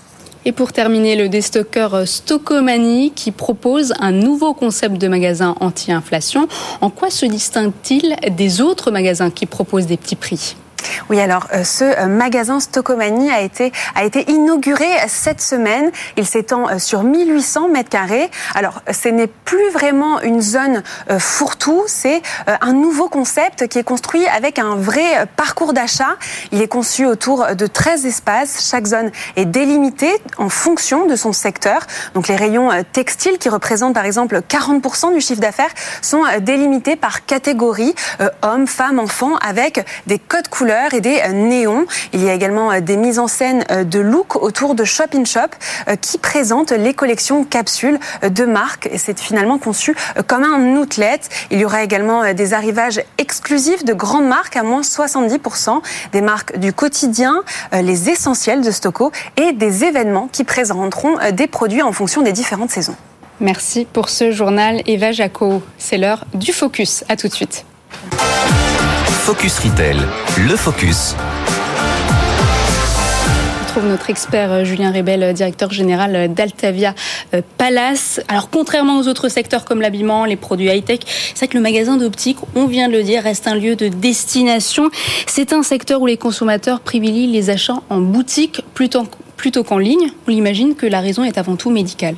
Et 0.47 0.53
pour 0.53 0.73
terminer, 0.73 1.17
le 1.17 1.29
déstockeur 1.29 2.07
Stockomanie 2.07 3.11
qui 3.11 3.33
propose 3.33 3.93
un 3.99 4.13
nouveau 4.13 4.55
concept 4.55 4.97
de 4.97 5.09
magasin 5.09 5.57
anti-inflation. 5.59 6.47
En 6.81 6.89
quoi 6.89 7.11
se 7.11 7.27
distingue-t-il 7.27 8.15
des 8.37 8.61
autres 8.61 8.93
magasins 8.93 9.31
qui 9.31 9.47
proposent 9.47 9.87
des 9.87 9.97
petits 9.97 10.15
prix? 10.15 10.55
Oui, 11.11 11.21
alors 11.21 11.47
euh, 11.53 11.65
ce 11.65 11.85
euh, 11.85 12.07
magasin 12.07 12.61
Stockomanie 12.61 13.31
a 13.31 13.41
été, 13.41 13.73
a 13.95 14.05
été 14.05 14.31
inauguré 14.31 14.87
cette 15.09 15.41
semaine. 15.41 15.91
Il 16.17 16.27
s'étend 16.27 16.69
euh, 16.69 16.79
sur 16.79 17.03
1800 17.03 17.69
mètres 17.69 17.89
carrés. 17.89 18.31
Alors, 18.55 18.83
ce 18.93 19.09
n'est 19.09 19.27
plus 19.27 19.71
vraiment 19.71 20.21
une 20.21 20.41
zone 20.41 20.83
fourre-tout, 21.19 21.85
c'est 21.87 22.23
un 22.47 22.73
nouveau 22.73 23.09
concept 23.09 23.69
qui 23.69 23.79
est 23.79 23.85
construit 23.85 24.27
avec 24.27 24.59
un 24.59 24.75
vrai 24.75 25.27
parcours 25.37 25.73
d'achat. 25.73 26.17
Il 26.53 26.61
est 26.63 26.69
conçu 26.69 27.07
autour 27.07 27.55
de 27.55 27.67
13 27.67 28.07
espaces. 28.07 28.69
Chaque 28.69 28.87
zone 28.87 29.11
est 29.37 29.45
délimitée 29.45 30.13
en 30.39 30.49
fonction 30.49 31.07
de 31.07 31.17
son 31.17 31.33
secteur. 31.33 31.81
Donc, 32.15 32.29
les 32.29 32.37
rayons 32.37 32.71
textiles 32.93 33.39
qui 33.39 33.49
représentent 33.49 33.95
par 33.95 34.05
exemple 34.05 34.41
40% 34.41 35.15
du 35.15 35.21
chiffre 35.21 35.41
d'affaires 35.41 35.71
sont 36.03 36.23
délimités 36.41 36.97
par 36.97 37.25
catégorie 37.25 37.95
hommes, 38.43 38.67
femmes, 38.67 38.99
enfants 38.99 39.37
avec 39.37 39.85
des 40.07 40.19
codes 40.19 40.49
couleurs 40.49 40.76
et 40.93 41.01
des 41.01 41.21
néons. 41.33 41.87
Il 42.13 42.23
y 42.23 42.29
a 42.29 42.35
également 42.35 42.81
des 42.81 42.97
mises 42.97 43.19
en 43.19 43.29
scène 43.29 43.65
de 43.85 43.99
look 43.99 44.37
autour 44.37 44.75
de 44.75 44.85
Shop 44.85 45.05
in 45.15 45.25
Shop 45.25 45.41
qui 46.01 46.19
présentent 46.19 46.73
les 46.73 46.95
collections 46.95 47.45
capsules 47.45 47.99
de 48.23 48.45
marque. 48.45 48.89
Et 48.93 48.99
c'est 48.99 49.19
finalement 49.19 49.59
conçu 49.59 49.95
comme 50.27 50.45
un 50.45 50.77
outlet. 50.77 51.21
Il 51.51 51.59
y 51.59 51.65
aura 51.65 51.83
également 51.83 52.33
des 52.35 52.55
arrivages 52.55 53.01
exclusifs 53.19 53.85
de 53.85 53.93
grandes 53.93 54.27
marques 54.27 54.57
à 54.57 54.63
moins 54.63 54.83
70%, 54.83 55.81
des 56.13 56.21
marques 56.21 56.59
du 56.59 56.73
quotidien, 56.73 57.43
les 57.73 58.11
essentiels 58.11 58.63
de 58.63 58.71
Stocco 58.71 59.13
et 59.37 59.53
des 59.53 59.85
événements 59.85 60.29
qui 60.31 60.45
présenteront 60.45 61.17
des 61.33 61.47
produits 61.47 61.83
en 61.83 61.93
fonction 61.93 62.23
des 62.23 62.33
différentes 62.33 62.71
saisons. 62.71 62.97
Merci 63.39 63.87
pour 63.91 64.09
ce 64.09 64.31
journal, 64.31 64.83
Eva 64.87 65.13
Jaco. 65.13 65.63
C'est 65.79 65.99
l'heure 65.99 66.25
du 66.33 66.53
focus. 66.53 67.05
À 67.09 67.17
tout 67.17 67.29
de 67.29 67.35
suite. 67.35 67.65
Focus 69.27 69.59
Retail, 69.59 69.97
le 70.39 70.55
focus. 70.55 71.17
On 73.61 73.67
trouve 73.67 73.87
notre 73.89 74.09
expert 74.09 74.53
euh, 74.53 74.63
Julien 74.63 74.93
Rebel, 74.93 75.25
euh, 75.25 75.33
directeur 75.33 75.73
général 75.73 76.15
euh, 76.15 76.29
d'Altavia 76.29 76.95
Palace. 77.59 78.21
Alors, 78.29 78.51
contrairement 78.51 79.01
aux 79.01 79.09
autres 79.09 79.29
secteurs 79.29 79.65
comme 79.65 79.81
l'habillement, 79.81 80.27
les 80.27 80.37
produits 80.37 80.69
high-tech, 80.69 81.01
c'est 81.35 81.39
vrai 81.39 81.49
que 81.49 81.57
le 81.57 81.63
magasin 81.65 81.97
d'optique, 81.97 82.37
on 82.55 82.67
vient 82.67 82.87
de 82.87 82.93
le 82.93 83.03
dire, 83.03 83.25
reste 83.25 83.49
un 83.49 83.57
lieu 83.57 83.75
de 83.75 83.89
destination. 83.89 84.91
C'est 85.27 85.53
un 85.53 85.65
secteur 85.65 86.01
où 86.01 86.07
les 86.07 86.19
consommateurs 86.19 86.79
privilégient 86.79 87.33
les 87.33 87.51
achats 87.51 87.83
en 87.91 87.99
boutique 87.99 88.63
plutôt, 88.75 89.09
plutôt 89.37 89.65
qu'en 89.65 89.79
ligne. 89.79 90.13
On 90.29 90.31
imagine 90.31 90.77
que 90.77 90.87
la 90.87 91.01
raison 91.01 91.25
est 91.25 91.37
avant 91.37 91.57
tout 91.57 91.71
médicale. 91.71 92.15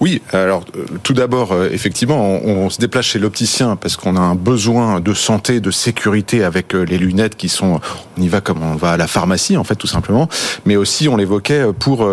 Oui, 0.00 0.22
alors 0.32 0.64
euh, 0.76 0.84
tout 1.02 1.12
d'abord, 1.12 1.52
euh, 1.52 1.68
effectivement, 1.72 2.20
on, 2.20 2.70
se 2.70 2.78
déplace 2.78 3.06
chez 3.06 3.18
l'opticien 3.18 3.74
parce 3.76 3.96
qu'on 3.96 4.16
a 4.16 4.20
un 4.20 4.36
besoin 4.36 5.00
de 5.00 5.12
santé, 5.12 5.60
de 5.60 5.70
sécurité 5.72 6.44
avec 6.44 6.74
euh, 6.74 6.82
les 6.82 6.98
lunettes 6.98 7.36
qui 7.36 7.48
sont, 7.48 7.80
on 8.16 8.22
y 8.22 8.28
va 8.28 8.40
comme 8.40 8.62
on 8.62 8.76
va 8.76 8.92
à 8.92 8.96
la 8.96 9.08
pharmacie 9.08 9.56
en 9.56 9.64
fait 9.64 9.74
tout 9.74 9.86
simplement, 9.88 10.28
mais 10.66 10.76
aussi 10.76 11.08
on 11.08 11.16
l'évoquait 11.16 11.72
pour 11.78 12.08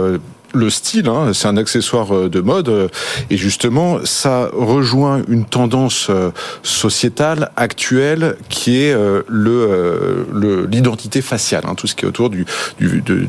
le 0.55 0.69
style, 0.69 1.07
hein, 1.07 1.31
c'est 1.33 1.47
un 1.47 1.57
accessoire 1.57 2.15
euh, 2.15 2.29
de 2.29 2.39
mode, 2.39 2.69
euh, 2.69 2.87
et 3.29 3.37
justement, 3.37 3.99
ça 4.03 4.49
rejoint 4.53 5.21
une 5.27 5.45
tendance 5.45 6.07
euh, 6.09 6.31
sociétale 6.63 7.51
actuelle 7.55 8.37
qui 8.49 8.81
est 8.81 8.95
le 9.27 10.65
l'identité 10.71 11.21
faciale, 11.21 11.63
hein, 11.67 11.75
tout 11.75 11.87
ce 11.87 11.95
qui 11.95 12.05
est 12.05 12.07
autour 12.07 12.29
du, 12.29 12.45
du 12.79 13.01
de, 13.01 13.15
de, 13.15 13.25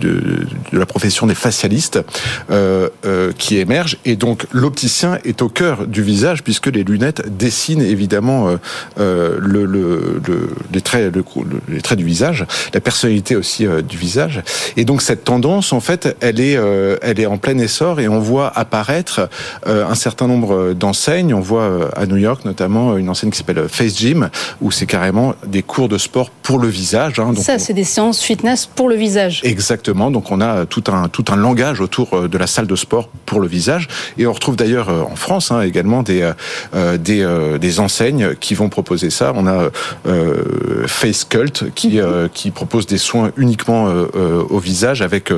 de, 0.72 0.78
la 0.78 0.86
profession 0.86 1.26
des 1.26 1.34
facialistes 1.34 2.00
euh, 2.50 2.88
euh, 3.04 3.32
qui 3.36 3.58
émerge, 3.58 3.98
et 4.04 4.16
donc 4.16 4.46
l'opticien 4.52 5.18
est 5.24 5.42
au 5.42 5.48
cœur 5.48 5.86
du 5.86 6.02
visage 6.02 6.42
puisque 6.42 6.66
les 6.66 6.84
lunettes 6.84 7.36
dessinent 7.36 7.82
évidemment 7.82 8.56
euh, 8.98 9.36
le, 9.40 9.64
le, 9.64 10.20
le, 10.26 10.50
les 10.72 10.80
traits, 10.80 11.14
le, 11.14 11.24
les 11.68 11.80
traits 11.80 11.98
du 11.98 12.04
visage, 12.04 12.46
la 12.72 12.80
personnalité 12.80 13.36
aussi 13.36 13.66
du 13.88 13.96
visage, 13.96 14.42
et 14.76 14.84
donc 14.84 15.02
cette 15.02 15.24
tendance, 15.24 15.72
en 15.72 15.80
fait, 15.80 16.16
elle 16.20 16.40
est, 16.40 16.58
elle 17.02 17.15
est 17.20 17.26
en 17.26 17.38
plein 17.38 17.58
essor 17.58 18.00
et 18.00 18.08
on 18.08 18.20
voit 18.20 18.52
apparaître 18.56 19.28
euh, 19.66 19.86
un 19.86 19.94
certain 19.94 20.26
nombre 20.26 20.72
d'enseignes. 20.72 21.34
On 21.34 21.40
voit 21.40 21.62
euh, 21.62 21.88
à 21.96 22.06
New 22.06 22.16
York 22.16 22.44
notamment 22.44 22.96
une 22.96 23.08
enseigne 23.08 23.30
qui 23.30 23.38
s'appelle 23.38 23.68
Face 23.68 23.96
Gym 23.96 24.30
où 24.60 24.70
c'est 24.70 24.86
carrément 24.86 25.34
des 25.46 25.62
cours 25.62 25.88
de 25.88 25.98
sport 25.98 26.30
pour 26.30 26.58
le 26.58 26.68
visage. 26.68 27.18
Hein. 27.18 27.32
Donc 27.32 27.44
Ça, 27.44 27.58
c'est 27.58 27.72
des 27.72 27.84
séances 27.84 28.20
fitness 28.20 28.66
pour 28.66 28.88
le 28.88 28.96
visage. 28.96 29.40
Exactement. 29.44 30.10
Donc 30.10 30.30
on 30.30 30.40
a 30.40 30.66
tout 30.66 30.84
un 30.88 31.08
tout 31.08 31.24
un 31.28 31.36
langage 31.36 31.80
autour 31.80 32.14
euh, 32.14 32.28
de 32.28 32.38
la 32.38 32.46
salle 32.46 32.66
de 32.66 32.76
sport 32.76 33.08
pour 33.24 33.40
le 33.40 33.48
visage 33.48 33.88
et 34.18 34.26
on 34.26 34.32
retrouve 34.32 34.56
d'ailleurs 34.56 34.88
en 34.88 35.16
France 35.16 35.50
hein, 35.50 35.62
également 35.62 36.02
des 36.02 36.30
des 36.98 37.26
des 37.60 37.80
enseignes 37.80 38.34
qui 38.40 38.54
vont 38.54 38.68
proposer 38.68 39.10
ça. 39.10 39.32
On 39.34 39.46
a 39.46 39.70
Face 40.86 41.24
Cult 41.24 41.72
qui 41.74 41.98
mhm. 41.98 42.28
qui 42.32 42.50
propose 42.50 42.86
des 42.86 42.98
soins 42.98 43.30
uniquement 43.36 43.84
au 43.84 44.58
visage 44.58 45.02
avec 45.02 45.32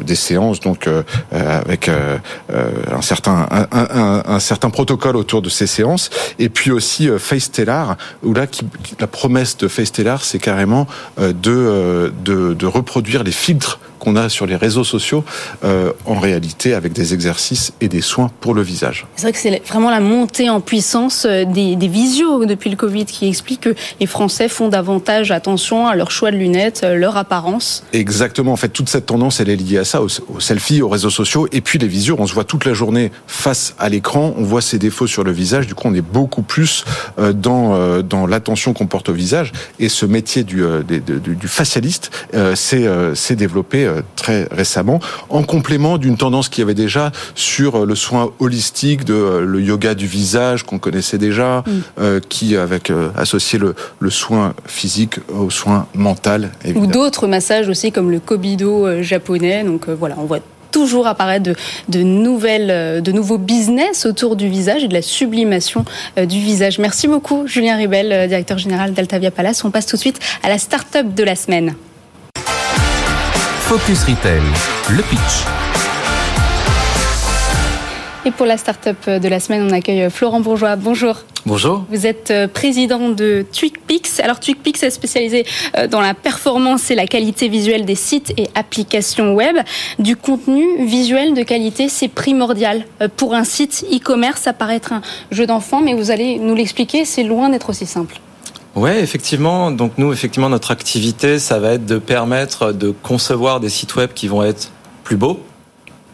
des 0.00 0.14
séances 0.14 0.60
donc 0.60 0.86
euh, 0.86 1.02
avec 1.32 1.88
euh, 1.88 2.18
euh, 2.52 2.70
un 2.92 3.02
certain 3.02 3.46
un, 3.50 4.22
un, 4.26 4.40
certain 4.40 4.70
protocole 4.70 5.16
autour 5.16 5.42
de 5.42 5.48
ces 5.48 5.66
séances. 5.66 6.10
Et 6.38 6.48
puis 6.48 6.70
aussi 6.70 7.08
Face 7.18 7.44
Stellar 7.44 7.96
où 8.22 8.34
là 8.34 8.46
qui, 8.46 8.66
la 9.00 9.06
promesse 9.06 9.56
de 9.56 9.68
Face 9.68 9.88
Stellar 9.88 10.22
c'est 10.22 10.38
carrément 10.38 10.86
de, 11.18 12.12
de 12.24 12.54
de 12.54 12.66
reproduire 12.66 13.22
les 13.22 13.32
filtres 13.32 13.78
qu'on 13.98 14.16
a 14.16 14.28
sur 14.28 14.46
les 14.46 14.56
réseaux 14.56 14.84
sociaux, 14.84 15.24
euh, 15.64 15.92
en 16.06 16.18
réalité 16.18 16.74
avec 16.74 16.92
des 16.92 17.14
exercices 17.14 17.72
et 17.80 17.88
des 17.88 18.00
soins 18.00 18.30
pour 18.40 18.54
le 18.54 18.62
visage. 18.62 19.06
C'est 19.16 19.22
vrai 19.22 19.32
que 19.32 19.38
c'est 19.38 19.62
vraiment 19.66 19.90
la 19.90 20.00
montée 20.00 20.50
en 20.50 20.60
puissance 20.60 21.26
euh, 21.28 21.44
des, 21.44 21.76
des 21.76 21.88
visios 21.88 22.44
depuis 22.44 22.70
le 22.70 22.76
Covid 22.76 23.06
qui 23.06 23.28
explique 23.28 23.62
que 23.62 23.74
les 24.00 24.06
Français 24.06 24.48
font 24.48 24.68
davantage 24.68 25.30
attention 25.30 25.86
à 25.86 25.94
leur 25.94 26.10
choix 26.10 26.30
de 26.30 26.36
lunettes, 26.36 26.82
euh, 26.84 26.96
leur 26.96 27.16
apparence. 27.16 27.84
Exactement. 27.92 28.52
En 28.52 28.56
fait, 28.56 28.68
toute 28.68 28.88
cette 28.88 29.06
tendance, 29.06 29.40
elle 29.40 29.50
est 29.50 29.56
liée 29.56 29.78
à 29.78 29.84
ça, 29.84 30.02
aux, 30.02 30.08
selfies, 30.40 30.82
aux 30.82 30.88
réseaux 30.88 31.10
sociaux, 31.10 31.48
et 31.52 31.60
puis 31.60 31.78
les 31.78 31.88
visios. 31.88 32.16
On 32.18 32.26
se 32.26 32.34
voit 32.34 32.44
toute 32.44 32.64
la 32.64 32.74
journée 32.74 33.10
face 33.26 33.74
à 33.78 33.88
l'écran, 33.88 34.34
on 34.36 34.42
voit 34.42 34.62
ses 34.62 34.78
défauts 34.78 35.06
sur 35.06 35.24
le 35.24 35.32
visage. 35.32 35.66
Du 35.66 35.74
coup, 35.74 35.88
on 35.88 35.94
est 35.94 36.02
beaucoup 36.02 36.42
plus 36.42 36.84
dans 37.16 38.02
dans 38.02 38.26
l'attention 38.26 38.72
qu'on 38.72 38.86
porte 38.86 39.08
au 39.08 39.12
visage. 39.12 39.52
Et 39.78 39.88
ce 39.88 40.06
métier 40.06 40.44
du 40.44 40.64
du, 40.86 41.36
du 41.36 41.48
facialiste, 41.48 42.10
s'est 42.54 43.36
développé 43.36 43.83
euh, 43.84 44.02
très 44.16 44.48
récemment, 44.50 45.00
en 45.28 45.42
complément 45.42 45.98
d'une 45.98 46.16
tendance 46.16 46.48
qui 46.48 46.62
avait 46.62 46.74
déjà 46.74 47.12
sur 47.34 47.82
euh, 47.82 47.86
le 47.86 47.94
soin 47.94 48.32
holistique, 48.38 49.04
de 49.04 49.14
euh, 49.14 49.44
le 49.44 49.60
yoga 49.60 49.94
du 49.94 50.06
visage 50.06 50.62
qu'on 50.64 50.78
connaissait 50.78 51.18
déjà, 51.18 51.64
mm. 51.66 52.20
qui 52.28 52.56
avec 52.56 52.92
associé 53.16 53.58
le, 53.58 53.74
le 53.98 54.10
soin 54.10 54.54
physique 54.66 55.16
au 55.28 55.50
soin 55.50 55.86
mental. 55.94 56.50
Évidemment. 56.64 56.86
Ou 56.86 56.90
d'autres 56.90 57.26
massages 57.26 57.68
aussi 57.68 57.92
comme 57.92 58.10
le 58.10 58.20
kobido 58.20 59.02
japonais. 59.02 59.64
Donc 59.64 59.88
voilà, 59.88 60.16
on 60.18 60.24
voit 60.24 60.40
toujours 60.70 61.06
apparaître 61.06 61.44
de, 61.44 61.54
de, 61.88 62.02
nouvelles, 62.02 63.02
de 63.02 63.12
nouveaux 63.12 63.38
business 63.38 64.06
autour 64.06 64.36
du 64.36 64.48
visage 64.48 64.84
et 64.84 64.88
de 64.88 64.94
la 64.94 65.02
sublimation 65.02 65.84
du 66.16 66.40
visage. 66.40 66.78
Merci 66.78 67.08
beaucoup, 67.08 67.46
Julien 67.46 67.76
Ribel, 67.76 68.28
directeur 68.28 68.58
général 68.58 68.92
d'Altavia 68.92 69.30
Palace. 69.30 69.64
On 69.64 69.70
passe 69.70 69.86
tout 69.86 69.96
de 69.96 70.00
suite 70.00 70.20
à 70.42 70.48
la 70.48 70.58
start-up 70.58 71.14
de 71.14 71.22
la 71.22 71.36
semaine. 71.36 71.74
Focus 73.76 74.04
Retail, 74.04 74.40
le 74.90 75.02
pitch. 75.02 75.44
Et 78.24 78.30
pour 78.30 78.46
la 78.46 78.56
start-up 78.56 79.10
de 79.10 79.28
la 79.28 79.40
semaine, 79.40 79.66
on 79.68 79.72
accueille 79.72 80.08
Florent 80.10 80.38
Bourgeois. 80.38 80.76
Bonjour. 80.76 81.16
Bonjour. 81.44 81.84
Vous 81.90 82.06
êtes 82.06 82.30
euh, 82.30 82.46
président 82.46 83.08
de 83.08 83.44
TwigPix. 83.52 84.20
Alors 84.22 84.38
TwigPix 84.38 84.84
est 84.84 84.90
spécialisé 84.90 85.44
euh, 85.76 85.88
dans 85.88 86.00
la 86.00 86.14
performance 86.14 86.92
et 86.92 86.94
la 86.94 87.08
qualité 87.08 87.48
visuelle 87.48 87.84
des 87.84 87.96
sites 87.96 88.32
et 88.36 88.48
applications 88.54 89.34
web. 89.34 89.56
Du 89.98 90.14
contenu 90.14 90.86
visuel 90.86 91.34
de 91.34 91.42
qualité, 91.42 91.88
c'est 91.88 92.06
primordial. 92.06 92.84
Euh, 93.02 93.08
pour 93.08 93.34
un 93.34 93.42
site 93.42 93.84
e-commerce, 93.92 94.42
ça 94.42 94.52
paraît 94.52 94.76
être 94.76 94.92
un 94.92 95.02
jeu 95.32 95.46
d'enfant, 95.46 95.80
mais 95.80 95.94
vous 95.94 96.12
allez 96.12 96.38
nous 96.38 96.54
l'expliquer, 96.54 97.04
c'est 97.04 97.24
loin 97.24 97.48
d'être 97.48 97.70
aussi 97.70 97.86
simple. 97.86 98.20
Ouais, 98.74 99.00
effectivement. 99.00 99.70
Donc 99.70 99.92
nous, 99.98 100.12
effectivement, 100.12 100.48
notre 100.48 100.72
activité, 100.72 101.38
ça 101.38 101.60
va 101.60 101.74
être 101.74 101.86
de 101.86 101.98
permettre 101.98 102.72
de 102.72 102.90
concevoir 102.90 103.60
des 103.60 103.68
sites 103.68 103.94
web 103.94 104.10
qui 104.12 104.26
vont 104.26 104.42
être 104.42 104.72
plus 105.04 105.16
beaux, 105.16 105.40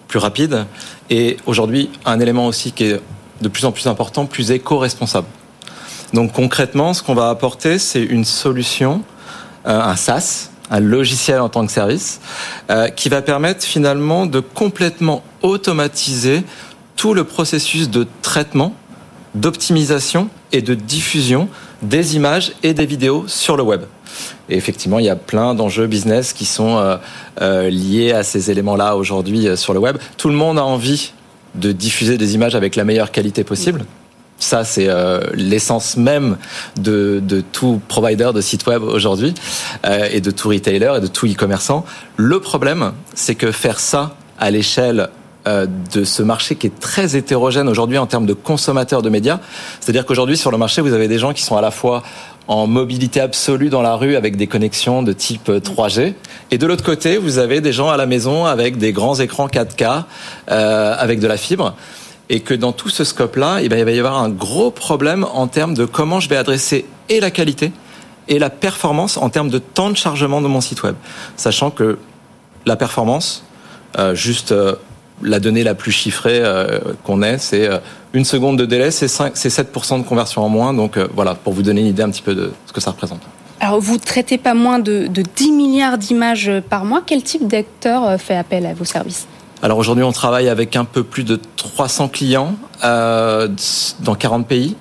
plus 0.08 0.18
rapides, 0.18 0.66
et 1.08 1.38
aujourd'hui, 1.46 1.90
un 2.04 2.20
élément 2.20 2.46
aussi 2.46 2.72
qui 2.72 2.84
est 2.84 3.00
de 3.40 3.48
plus 3.48 3.64
en 3.64 3.72
plus 3.72 3.86
important, 3.86 4.26
plus 4.26 4.50
éco-responsable. 4.50 5.26
Donc 6.12 6.32
concrètement, 6.32 6.92
ce 6.92 7.02
qu'on 7.02 7.14
va 7.14 7.30
apporter, 7.30 7.78
c'est 7.78 8.02
une 8.02 8.26
solution, 8.26 9.02
euh, 9.66 9.80
un 9.80 9.96
SaaS, 9.96 10.50
un 10.70 10.80
logiciel 10.80 11.40
en 11.40 11.48
tant 11.48 11.64
que 11.64 11.72
service, 11.72 12.20
euh, 12.70 12.88
qui 12.88 13.08
va 13.08 13.22
permettre 13.22 13.64
finalement 13.64 14.26
de 14.26 14.40
complètement 14.40 15.22
automatiser 15.40 16.42
tout 16.96 17.14
le 17.14 17.24
processus 17.24 17.88
de 17.88 18.06
traitement, 18.20 18.74
d'optimisation 19.34 20.28
et 20.52 20.60
de 20.60 20.74
diffusion 20.74 21.48
des 21.82 22.16
images 22.16 22.52
et 22.62 22.74
des 22.74 22.86
vidéos 22.86 23.24
sur 23.26 23.56
le 23.56 23.62
web. 23.62 23.82
Et 24.48 24.56
effectivement, 24.56 24.98
il 24.98 25.06
y 25.06 25.10
a 25.10 25.16
plein 25.16 25.54
d'enjeux 25.54 25.86
business 25.86 26.32
qui 26.32 26.44
sont 26.44 26.78
euh, 26.78 26.96
euh, 27.40 27.70
liés 27.70 28.12
à 28.12 28.22
ces 28.22 28.50
éléments-là 28.50 28.96
aujourd'hui 28.96 29.46
euh, 29.46 29.56
sur 29.56 29.72
le 29.72 29.78
web. 29.78 29.96
Tout 30.16 30.28
le 30.28 30.34
monde 30.34 30.58
a 30.58 30.64
envie 30.64 31.12
de 31.54 31.72
diffuser 31.72 32.18
des 32.18 32.34
images 32.34 32.54
avec 32.54 32.76
la 32.76 32.84
meilleure 32.84 33.12
qualité 33.12 33.44
possible. 33.44 33.84
Ça, 34.38 34.64
c'est 34.64 34.88
l'essence 35.34 35.98
même 35.98 36.38
de, 36.76 37.20
de, 37.22 37.42
tout 37.42 37.78
provider 37.88 38.30
de 38.34 38.40
site 38.40 38.66
web 38.66 38.82
aujourd'hui 38.82 39.34
et 40.10 40.22
de 40.22 40.30
tout 40.30 40.48
retailer 40.48 40.94
et 40.96 41.00
de 41.00 41.08
tout 41.08 41.26
e-commerçant. 41.26 41.84
Le 42.16 42.40
problème, 42.40 42.92
c'est 43.12 43.34
que 43.34 43.52
faire 43.52 43.78
ça 43.78 44.14
à 44.38 44.50
l'échelle 44.50 45.10
de 45.46 46.04
ce 46.04 46.22
marché 46.22 46.54
qui 46.54 46.66
est 46.66 46.80
très 46.80 47.16
hétérogène 47.16 47.68
aujourd'hui 47.68 47.96
en 47.96 48.06
termes 48.06 48.26
de 48.26 48.34
consommateurs 48.34 49.00
de 49.00 49.08
médias. 49.08 49.40
C'est-à-dire 49.80 50.04
qu'aujourd'hui, 50.04 50.36
sur 50.36 50.50
le 50.50 50.58
marché, 50.58 50.82
vous 50.82 50.92
avez 50.92 51.08
des 51.08 51.18
gens 51.18 51.32
qui 51.32 51.42
sont 51.42 51.56
à 51.56 51.62
la 51.62 51.70
fois 51.70 52.02
en 52.50 52.66
mobilité 52.66 53.20
absolue 53.20 53.68
dans 53.68 53.80
la 53.80 53.94
rue 53.94 54.16
avec 54.16 54.36
des 54.36 54.48
connexions 54.48 55.04
de 55.04 55.12
type 55.12 55.48
3G. 55.48 56.14
Et 56.50 56.58
de 56.58 56.66
l'autre 56.66 56.82
côté, 56.82 57.16
vous 57.16 57.38
avez 57.38 57.60
des 57.60 57.72
gens 57.72 57.90
à 57.90 57.96
la 57.96 58.06
maison 58.06 58.44
avec 58.44 58.76
des 58.76 58.92
grands 58.92 59.14
écrans 59.14 59.46
4K, 59.46 60.02
euh, 60.50 60.94
avec 60.98 61.20
de 61.20 61.28
la 61.28 61.36
fibre. 61.36 61.76
Et 62.28 62.40
que 62.40 62.52
dans 62.52 62.72
tout 62.72 62.88
ce 62.88 63.04
scope-là, 63.04 63.58
eh 63.62 63.68
ben, 63.68 63.78
il 63.78 63.84
va 63.84 63.92
y 63.92 63.98
avoir 64.00 64.20
un 64.20 64.30
gros 64.30 64.72
problème 64.72 65.24
en 65.32 65.46
termes 65.46 65.74
de 65.74 65.84
comment 65.84 66.18
je 66.18 66.28
vais 66.28 66.36
adresser 66.36 66.86
et 67.08 67.20
la 67.20 67.30
qualité 67.30 67.70
et 68.26 68.40
la 68.40 68.50
performance 68.50 69.16
en 69.16 69.30
termes 69.30 69.48
de 69.48 69.58
temps 69.58 69.90
de 69.90 69.96
chargement 69.96 70.40
de 70.40 70.48
mon 70.48 70.60
site 70.60 70.82
web. 70.82 70.96
Sachant 71.36 71.70
que 71.70 71.98
la 72.66 72.74
performance, 72.74 73.44
euh, 73.96 74.14
juste 74.16 74.50
euh, 74.50 74.74
la 75.22 75.40
donnée 75.40 75.64
la 75.64 75.74
plus 75.74 75.92
chiffrée 75.92 76.40
euh, 76.42 76.78
qu'on 77.04 77.22
ait, 77.22 77.38
c'est 77.38 77.68
une 78.12 78.24
seconde 78.24 78.58
de 78.58 78.64
délai, 78.64 78.90
c'est 78.90 79.06
7% 79.06 79.98
de 79.98 80.06
conversion 80.06 80.42
en 80.42 80.48
moins. 80.48 80.74
Donc 80.74 80.98
voilà, 81.14 81.34
pour 81.34 81.52
vous 81.52 81.62
donner 81.62 81.80
une 81.82 81.86
idée 81.88 82.02
un 82.02 82.10
petit 82.10 82.22
peu 82.22 82.34
de 82.34 82.52
ce 82.66 82.72
que 82.72 82.80
ça 82.80 82.90
représente. 82.90 83.20
Alors, 83.60 83.78
vous 83.78 83.98
traitez 83.98 84.38
pas 84.38 84.54
moins 84.54 84.78
de, 84.78 85.06
de 85.06 85.22
10 85.22 85.52
milliards 85.52 85.98
d'images 85.98 86.50
par 86.70 86.84
mois. 86.84 87.02
Quel 87.04 87.22
type 87.22 87.46
d'acteur 87.46 88.18
fait 88.18 88.36
appel 88.36 88.64
à 88.64 88.72
vos 88.72 88.86
services? 88.86 89.26
Alors 89.62 89.76
aujourd'hui, 89.76 90.04
on 90.04 90.12
travaille 90.12 90.48
avec 90.48 90.74
un 90.74 90.86
peu 90.86 91.04
plus 91.04 91.24
de 91.24 91.38
300 91.56 92.08
clients 92.08 92.54
euh, 92.82 93.46
dans 94.00 94.14
40 94.14 94.46
pays. 94.46 94.74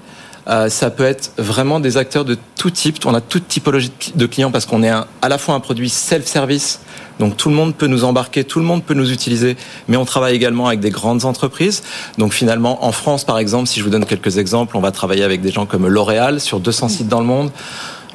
Euh, 0.49 0.69
ça 0.69 0.89
peut 0.89 1.03
être 1.03 1.31
vraiment 1.37 1.79
des 1.79 1.97
acteurs 1.97 2.25
de 2.25 2.37
tout 2.55 2.71
type. 2.71 3.05
On 3.05 3.13
a 3.13 3.21
toute 3.21 3.47
typologie 3.47 3.91
de 4.15 4.25
clients 4.25 4.51
parce 4.51 4.65
qu'on 4.65 4.83
est 4.83 4.89
à 4.89 5.29
la 5.29 5.37
fois 5.37 5.55
un 5.55 5.59
produit 5.59 5.89
self-service, 5.89 6.79
donc 7.19 7.37
tout 7.37 7.49
le 7.49 7.55
monde 7.55 7.75
peut 7.75 7.87
nous 7.87 8.03
embarquer, 8.03 8.43
tout 8.43 8.59
le 8.59 8.65
monde 8.65 8.83
peut 8.83 8.93
nous 8.93 9.11
utiliser, 9.11 9.57
mais 9.87 9.97
on 9.97 10.05
travaille 10.05 10.35
également 10.35 10.67
avec 10.67 10.79
des 10.79 10.89
grandes 10.89 11.25
entreprises. 11.25 11.83
Donc 12.17 12.33
finalement, 12.33 12.85
en 12.85 12.91
France, 12.91 13.25
par 13.25 13.37
exemple, 13.37 13.67
si 13.67 13.79
je 13.79 13.83
vous 13.83 13.91
donne 13.91 14.05
quelques 14.05 14.37
exemples, 14.37 14.77
on 14.77 14.81
va 14.81 14.91
travailler 14.91 15.23
avec 15.23 15.41
des 15.41 15.51
gens 15.51 15.65
comme 15.65 15.87
L'Oréal 15.87 16.39
sur 16.39 16.59
200 16.59 16.89
sites 16.89 17.07
dans 17.07 17.19
le 17.19 17.25
monde. 17.25 17.51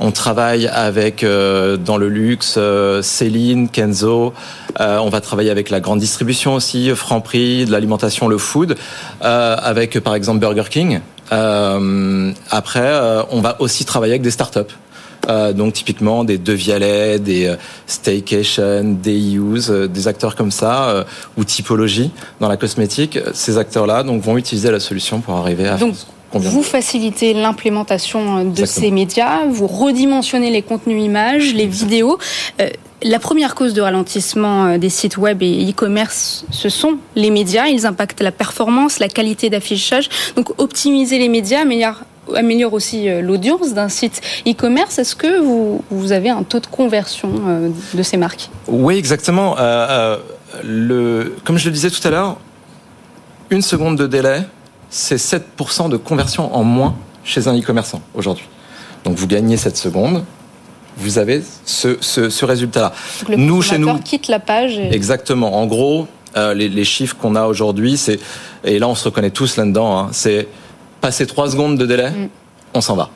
On 0.01 0.11
travaille 0.11 0.67
avec 0.67 1.23
euh, 1.23 1.77
dans 1.77 1.99
le 1.99 2.09
luxe 2.09 2.57
euh, 2.59 3.01
Céline, 3.01 3.69
Kenzo. 3.69 4.35
Euh, 4.81 4.99
on 4.99 5.09
va 5.09 5.21
travailler 5.21 5.51
avec 5.51 5.71
la 5.71 5.79
grande 5.79 6.01
distribution 6.01 6.55
aussi, 6.55 6.91
Franprix, 6.97 7.67
de 7.67 7.71
l'alimentation, 7.71 8.27
le 8.27 8.39
food, 8.39 8.77
avec 9.21 10.01
par 10.01 10.15
exemple 10.17 10.41
Burger 10.41 10.65
King. 10.69 11.01
Après, 11.31 13.25
on 13.31 13.41
va 13.41 13.61
aussi 13.61 13.85
travailler 13.85 14.13
avec 14.13 14.23
des 14.23 14.31
startups. 14.31 14.75
donc 15.55 15.73
typiquement 15.73 16.25
des 16.25 16.39
Devialet, 16.39 17.19
des 17.19 17.55
Staycation, 17.87 18.97
des 19.03 19.35
Use, 19.35 19.71
des 19.71 20.09
acteurs 20.09 20.37
comme 20.37 20.51
ça 20.51 21.05
ou 21.37 21.45
typologie 21.45 22.11
dans 22.41 22.49
la 22.49 22.57
cosmétique. 22.57 23.19
Ces 23.33 23.59
acteurs-là 23.59 24.03
donc 24.03 24.23
vont 24.23 24.37
utiliser 24.37 24.71
la 24.71 24.81
solution 24.81 25.21
pour 25.21 25.35
arriver 25.35 25.67
à 25.69 25.79
vous 26.39 26.63
facilitez 26.63 27.35
l'implémentation 27.35 28.39
euh, 28.39 28.45
de 28.45 28.65
ces 28.65 28.91
médias, 28.91 29.47
vous 29.47 29.67
redimensionnez 29.67 30.51
les 30.51 30.63
contenus 30.63 31.03
images, 31.03 31.55
les 31.55 31.67
vidéos. 31.67 32.19
Euh, 33.05 33.09
la 33.09 33.19
première 33.19 33.55
cause 33.55 33.75
de 33.75 33.81
ralentissement 33.81 34.67
euh, 34.67 34.79
des 34.79 34.89
sites 34.89 35.17
web 35.17 35.43
et 35.43 35.71
e-commerce, 35.71 36.45
ce 36.51 36.69
sont 36.69 36.99
les 37.15 37.31
médias. 37.31 37.67
Ils 37.67 37.87
impactent 37.87 38.23
la 38.23 38.33
performance, 38.33 38.99
la 38.99 39.09
qualité 39.09 39.51
d'affichage. 39.51 40.09
Donc 40.37 40.61
optimiser 40.61 41.19
les 41.19 41.29
médias 41.29 41.61
améliore, 41.61 42.73
aussi 42.73 43.09
l'audience 43.21 43.75
d'un 43.75 43.89
site 43.89 44.21
e-commerce. 44.47 44.99
Est-ce 44.99 45.15
que 45.15 45.41
vous, 45.41 46.13
avez 46.13 46.31
un 46.31 46.43
taux 46.43 46.61
de 46.61 46.67
conversion 46.67 47.31
de 47.93 48.03
ces 48.03 48.17
marques? 48.17 48.49
Oui, 48.67 48.97
exactement. 48.97 49.57
comme 49.57 50.19
je 50.63 51.65
le 51.67 51.71
disais 51.71 51.91
tout 51.91 52.09
à 52.09 52.11
l'heure, 52.11 52.39
une 53.51 53.63
seconde 53.63 53.99
de 53.99 54.07
délai 54.07 54.41
c'est 54.95 55.17
7% 55.17 55.89
de 55.89 55.97
conversion 55.97 56.55
en 56.55 56.63
moins 56.63 56.95
chez 57.25 57.49
un 57.49 57.59
e-commerçant 57.59 58.01
aujourd'hui. 58.15 58.47
Donc 59.05 59.17
vous 59.17 59.27
gagnez 59.27 59.57
cette 59.57 59.77
seconde, 59.77 60.25
vous 60.97 61.19
avez 61.19 61.43
ce, 61.65 62.45
résultat-là. 62.45 62.93
Le 63.29 63.37
nous, 63.37 63.63
chez 63.63 63.79
nous, 63.79 63.99
quitte 63.99 64.29
la 64.29 64.39
page. 64.39 64.79
Exactement. 64.79 65.61
En 65.61 65.67
gros, 65.67 66.07
euh, 66.37 66.55
les, 66.55 66.85
chiffres 66.85 67.17
qu'on 67.17 67.37
a 67.37 67.45
aujourd'hui, 67.47 67.97
c'est 67.97 68.19
et 68.65 68.79
là 68.79 68.89
on 68.89 68.95
se 68.95 69.05
reconnaît 69.05 69.31
tous 69.31 69.57
là-dedans, 69.57 69.99
hein, 69.99 70.09
c'est 70.13 70.49
passer 71.01 71.27
3 71.27 71.51
secondes 71.51 71.79
de 71.79 71.87
délai, 71.87 72.11
mm. 72.11 72.29
on 72.75 72.81
s'en 72.81 72.97
va. 72.97 73.11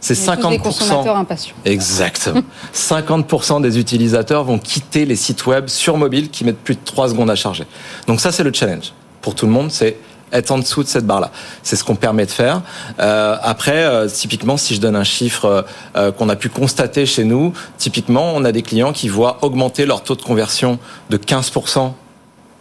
C'est 0.00 0.14
50%. 0.14 0.50
Des 0.50 0.58
consommateurs 0.58 1.16
impatients. 1.16 1.56
Exactement. 1.64 2.42
50% 2.74 3.60
des 3.60 3.78
utilisateurs 3.78 4.44
vont 4.44 4.58
quitter 4.58 5.04
les 5.04 5.16
sites 5.16 5.44
web 5.46 5.68
sur 5.68 5.98
mobile 5.98 6.30
qui 6.30 6.44
mettent 6.44 6.58
plus 6.58 6.76
de 6.76 6.80
3 6.84 7.10
secondes 7.10 7.28
à 7.28 7.34
charger. 7.34 7.64
Donc 8.06 8.20
ça, 8.20 8.32
c'est 8.32 8.44
le 8.44 8.52
challenge 8.52 8.92
pour 9.20 9.34
tout 9.34 9.46
le 9.46 9.52
monde. 9.52 9.70
C'est 9.70 9.96
être 10.32 10.50
en 10.50 10.58
dessous 10.58 10.82
de 10.82 10.88
cette 10.88 11.06
barre-là. 11.06 11.30
C'est 11.62 11.76
ce 11.76 11.84
qu'on 11.84 11.94
permet 11.94 12.26
de 12.26 12.30
faire. 12.30 12.62
Euh, 13.00 13.36
après, 13.42 13.84
euh, 13.84 14.08
typiquement, 14.08 14.56
si 14.56 14.74
je 14.74 14.80
donne 14.80 14.96
un 14.96 15.04
chiffre 15.04 15.64
euh, 15.96 16.12
qu'on 16.12 16.28
a 16.28 16.36
pu 16.36 16.48
constater 16.48 17.06
chez 17.06 17.24
nous, 17.24 17.52
typiquement, 17.78 18.32
on 18.34 18.44
a 18.44 18.52
des 18.52 18.62
clients 18.62 18.92
qui 18.92 19.08
voient 19.08 19.38
augmenter 19.42 19.86
leur 19.86 20.02
taux 20.02 20.16
de 20.16 20.22
conversion 20.22 20.78
de 21.10 21.16
15% 21.16 21.92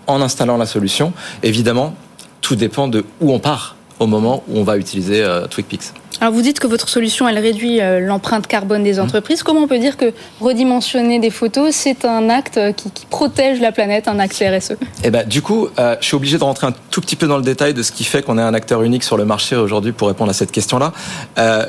en 0.08 0.22
installant 0.22 0.58
la 0.58 0.66
solution. 0.66 1.14
Évidemment, 1.44 1.96
tout 2.42 2.56
dépend 2.56 2.88
de 2.88 3.06
où 3.22 3.34
on 3.34 3.40
part 3.40 3.76
au 4.00 4.08
moment 4.08 4.44
où 4.48 4.60
on 4.60 4.64
va 4.64 4.78
utiliser 4.78 5.24
TwigPix. 5.50 5.94
Alors 6.22 6.34
vous 6.34 6.42
dites 6.42 6.60
que 6.60 6.68
votre 6.68 6.88
solution, 6.88 7.28
elle 7.28 7.40
réduit 7.40 7.82
euh, 7.82 8.00
l'empreinte 8.00 8.48
carbone 8.48 8.84
des 8.84 9.00
entreprises. 9.00 9.44
Comment 9.44 9.62
on 9.62 9.68
peut 9.68 9.80
dire 9.80 9.98
que 9.98 10.14
redimensionner 10.40 11.20
des 11.20 11.30
photos, 11.30 11.76
c'est 11.76 12.06
un 12.06 12.30
acte 12.30 12.60
qui, 12.76 12.90
protège 13.10 13.60
la 13.60 13.72
planète, 13.72 14.08
un 14.08 14.20
acte 14.20 14.42
RSE 14.42 14.78
Eh 15.04 15.10
ben, 15.10 15.28
du 15.28 15.42
coup, 15.42 15.68
euh, 15.78 15.96
je 16.00 16.06
suis 16.06 16.16
obligé 16.16 16.38
de 16.38 16.44
rentrer 16.44 16.68
un 16.68 16.74
tout 16.90 17.02
petit 17.02 17.16
peu 17.16 17.28
dans 17.28 17.38
le 17.38 17.44
détail 17.44 17.74
de 17.74 17.84
ce 17.84 17.92
qui 17.92 18.04
fait 18.04 18.24
qu'on 18.24 18.38
est 18.38 18.42
un 18.42 18.54
acteur 18.54 18.82
unique 18.84 19.04
sur 19.04 19.18
le 19.18 19.26
marché 19.26 19.56
aujourd'hui 19.56 19.92
pour 19.92 20.08
répondre 20.08 20.30
à 20.30 20.34
cette 20.34 20.52
question-là. 20.52 20.94
Euh, 21.38 21.66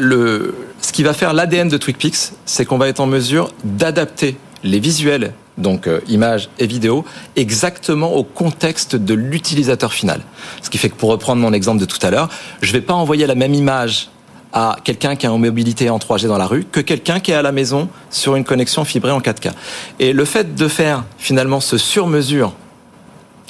le, 0.00 0.54
ce 0.80 0.92
qui 0.92 1.02
va 1.02 1.12
faire 1.12 1.34
l'ADN 1.34 1.68
de 1.68 1.76
TwigPix, 1.76 2.32
c'est 2.46 2.64
qu'on 2.64 2.78
va 2.78 2.88
être 2.88 3.00
en 3.00 3.06
mesure 3.06 3.50
d'adapter 3.64 4.36
les 4.64 4.80
visuels 4.80 5.32
donc 5.58 5.86
euh, 5.86 6.00
images 6.08 6.48
et 6.58 6.66
vidéos, 6.66 7.04
exactement 7.36 8.14
au 8.14 8.24
contexte 8.24 8.96
de 8.96 9.14
l'utilisateur 9.14 9.92
final. 9.92 10.22
Ce 10.62 10.70
qui 10.70 10.78
fait 10.78 10.88
que 10.88 10.96
pour 10.96 11.10
reprendre 11.10 11.42
mon 11.42 11.52
exemple 11.52 11.80
de 11.80 11.84
tout 11.84 11.98
à 12.02 12.10
l'heure, 12.10 12.28
je 12.62 12.68
ne 12.68 12.72
vais 12.78 12.80
pas 12.80 12.94
envoyer 12.94 13.26
la 13.26 13.34
même 13.34 13.54
image 13.54 14.08
à 14.52 14.76
quelqu'un 14.82 15.16
qui 15.16 15.26
est 15.26 15.28
en 15.28 15.38
mobilité 15.38 15.90
en 15.90 15.98
3G 15.98 16.26
dans 16.26 16.38
la 16.38 16.46
rue 16.46 16.64
que 16.64 16.80
quelqu'un 16.80 17.20
qui 17.20 17.32
est 17.32 17.34
à 17.34 17.42
la 17.42 17.52
maison 17.52 17.88
sur 18.10 18.34
une 18.34 18.44
connexion 18.44 18.84
fibrée 18.84 19.10
en 19.10 19.20
4K. 19.20 19.52
Et 19.98 20.12
le 20.12 20.24
fait 20.24 20.54
de 20.54 20.68
faire 20.68 21.04
finalement 21.18 21.60
ce 21.60 21.76
sur-mesure 21.76 22.54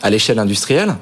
à 0.02 0.10
l'échelle 0.10 0.38
industrielle, 0.38 0.96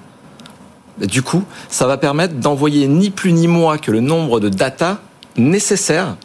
du 0.99 1.23
coup, 1.23 1.45
ça 1.69 1.87
va 1.87 1.97
permettre 1.97 2.35
d'envoyer 2.35 2.88
ni 2.88 3.11
plus 3.11 3.33
ni 3.33 3.49
moins 3.49 3.79
que 3.79 3.90
le 3.90 4.01
nombre 4.01 4.40
de 4.40 4.49
data 4.49 4.99
nécessaires 5.37 6.16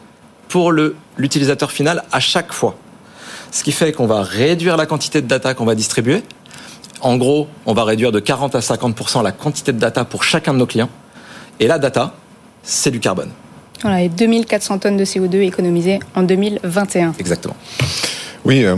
pour 0.48 0.72
l'utilisateur 1.16 1.72
final 1.72 2.04
à 2.12 2.20
chaque 2.20 2.52
fois. 2.52 2.76
Ce 3.52 3.62
qui 3.62 3.70
fait 3.70 3.92
qu'on 3.92 4.06
va 4.06 4.22
réduire 4.22 4.76
la 4.76 4.86
quantité 4.86 5.20
de 5.20 5.26
data 5.26 5.54
qu'on 5.54 5.66
va 5.66 5.74
distribuer. 5.74 6.22
En 7.02 7.16
gros, 7.18 7.48
on 7.66 7.74
va 7.74 7.84
réduire 7.84 8.10
de 8.10 8.18
40 8.18 8.54
à 8.54 8.60
50% 8.60 9.22
la 9.22 9.30
quantité 9.30 9.72
de 9.72 9.78
data 9.78 10.04
pour 10.04 10.24
chacun 10.24 10.54
de 10.54 10.58
nos 10.58 10.66
clients. 10.66 10.88
Et 11.60 11.66
la 11.66 11.78
data, 11.78 12.14
c'est 12.62 12.90
du 12.90 12.98
carbone. 12.98 13.30
Voilà, 13.82 14.02
et 14.02 14.08
2400 14.08 14.78
tonnes 14.78 14.96
de 14.96 15.04
CO2 15.04 15.42
économisées 15.42 15.98
en 16.14 16.22
2021. 16.22 17.14
Exactement. 17.18 17.56
Oui, 18.44 18.64
euh, 18.64 18.76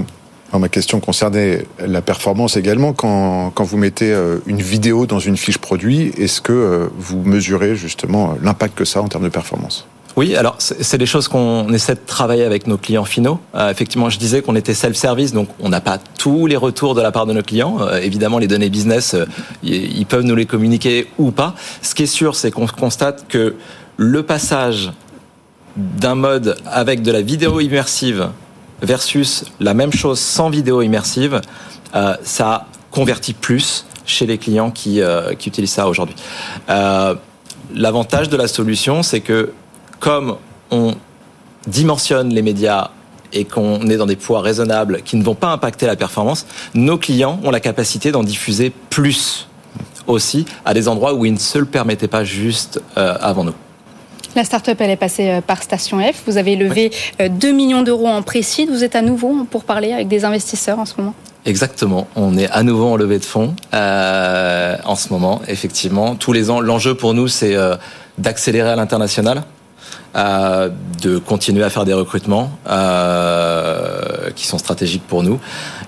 ma 0.59 0.69
question 0.69 0.99
concernait 0.99 1.67
la 1.79 2.03
performance 2.03 2.57
également. 2.57 2.93
Quand, 2.95 3.53
quand 3.55 3.65
vous 3.65 3.77
mettez 3.77 4.13
euh, 4.13 4.39
une 4.47 4.61
vidéo 4.61 5.07
dans 5.07 5.21
une 5.21 5.37
fiche 5.37 5.59
produit, 5.59 6.13
est-ce 6.19 6.41
que 6.41 6.53
euh, 6.53 6.89
vous 6.97 7.23
mesurez 7.23 7.77
justement 7.77 8.37
l'impact 8.43 8.77
que 8.77 8.85
ça 8.85 8.99
a 8.99 9.03
en 9.03 9.09
termes 9.09 9.25
de 9.25 9.29
performance? 9.29 9.87
Oui, 10.17 10.37
alors 10.37 10.55
c'est 10.59 10.97
des 10.97 11.07
choses 11.07 11.27
qu'on 11.27 11.73
essaie 11.73 11.95
de 11.95 12.01
travailler 12.07 12.45
avec 12.45 12.69
nos 12.69 12.79
clients 12.79 13.05
finaux. 13.05 13.41
Euh, 13.57 13.71
effectivement, 13.71 14.11
je 14.11 14.19
disais 14.19 14.43
qu'on 14.43 14.55
était 14.55 14.75
self-service, 14.75 15.33
donc 15.33 15.49
on 15.59 15.69
n'a 15.69 15.81
pas 15.81 15.99
tous 16.19 16.47
les 16.47 16.57
retours 16.57 16.95
de 16.95 17.03
la 17.03 17.11
part 17.11 17.27
de 17.27 17.33
nos 17.33 17.43
clients. 17.43 17.79
Euh, 17.81 17.99
évidemment, 17.99 18.39
les 18.39 18.47
données 18.47 18.71
business, 18.71 19.15
euh, 19.15 19.27
ils 19.65 20.07
peuvent 20.07 20.23
nous 20.23 20.37
les 20.37 20.47
communiquer 20.47 21.09
ou 21.19 21.33
pas. 21.33 21.57
Ce 21.83 21.97
qui 21.97 22.05
est 22.05 22.07
sûr, 22.07 22.37
c'est 22.37 22.53
qu'on 22.53 22.69
constate 22.69 23.27
que 23.29 23.57
le 23.97 24.23
passage 24.23 24.93
d'un 25.77 26.15
mode 26.15 26.57
avec 26.67 27.03
de 27.03 27.11
la 27.11 27.21
vidéo 27.21 27.59
immersive 27.59 28.29
versus 28.83 29.45
la 29.59 29.75
même 29.75 29.93
chose 29.93 30.21
sans 30.21 30.49
vidéo 30.49 30.83
immersive, 30.83 31.41
ça 32.23 32.67
convertit 32.91 33.33
plus 33.33 33.87
chez 34.05 34.27
les 34.27 34.39
clients 34.39 34.71
qui, 34.71 35.01
qui 35.39 35.49
utilisent 35.49 35.73
ça 35.73 35.89
aujourd'hui. 35.89 36.15
L'avantage 37.75 38.29
de 38.29 38.37
la 38.37 38.47
solution, 38.47 39.03
c'est 39.03 39.21
que 39.21 39.53
comme 40.01 40.37
on 40.71 40.95
dimensionne 41.67 42.33
les 42.33 42.43
médias 42.43 42.91
et 43.33 43.45
qu'on 43.45 43.81
est 43.89 43.97
dans 43.97 44.07
des 44.07 44.17
poids 44.17 44.41
raisonnables 44.41 45.03
qui 45.03 45.17
ne 45.17 45.25
vont 45.25 45.35
pas 45.35 45.49
impacter 45.49 45.87
la 45.87 45.97
performance, 45.97 46.47
nos 46.75 46.97
clients 46.99 47.41
ont 47.43 47.51
la 47.51 47.61
capacité 47.61 48.13
d'en 48.13 48.23
diffuser 48.23 48.73
plus 48.91 49.49
aussi 50.07 50.47
à 50.65 50.75
des 50.75 50.89
endroits 50.89 51.15
où 51.15 51.25
ils 51.25 51.33
ne 51.33 51.39
se 51.39 51.59
le 51.59 51.65
permettaient 51.65 52.09
pas 52.09 52.25
juste 52.25 52.81
euh, 52.97 53.17
avant 53.21 53.45
nous. 53.45 53.55
La 54.37 54.45
start-up, 54.45 54.77
elle 54.81 54.91
est 54.91 54.97
passée 54.97 55.31
euh, 55.31 55.41
par 55.41 55.63
Station 55.63 56.01
F. 56.01 56.23
Vous 56.27 56.39
avez 56.39 56.57
levé 56.57 56.91
2 57.21 57.49
euh, 57.49 57.53
millions 57.53 57.83
d'euros 57.83 58.09
en 58.09 58.23
précis. 58.23 58.67
Vous 58.67 58.83
êtes 58.83 58.97
à 58.97 59.03
nouveau 59.03 59.45
pour 59.51 59.65
parler 59.65 59.93
avec 59.93 60.09
des 60.09 60.25
investisseurs 60.25 60.79
en 60.79 60.87
ce 60.87 60.95
moment? 60.99 61.15
Exactement. 61.47 62.07
On 62.17 62.37
est 62.37 62.51
à 62.51 62.63
nouveau 62.63 62.87
en 62.87 62.97
levée 62.97 63.19
de 63.19 63.25
fonds 63.25 63.55
en 63.73 64.97
ce 64.97 65.11
moment, 65.11 65.43
effectivement. 65.47 66.15
Tous 66.17 66.33
les 66.33 66.51
ans, 66.51 66.61
l'enjeu 66.61 66.95
pour 66.95 67.13
nous, 67.13 67.29
c'est 67.29 67.55
d'accélérer 68.17 68.71
à 68.71 68.77
l'international. 68.77 69.45
Euh, 70.17 70.69
de 71.03 71.19
continuer 71.19 71.65
à 71.65 71.71
faire 71.71 71.85
des 71.85 71.93
recrutements 71.93 72.53
euh, 72.69 74.31
qui 74.37 74.47
sont 74.47 74.59
stratégiques 74.59 75.03
pour 75.09 75.25
nous 75.25 75.41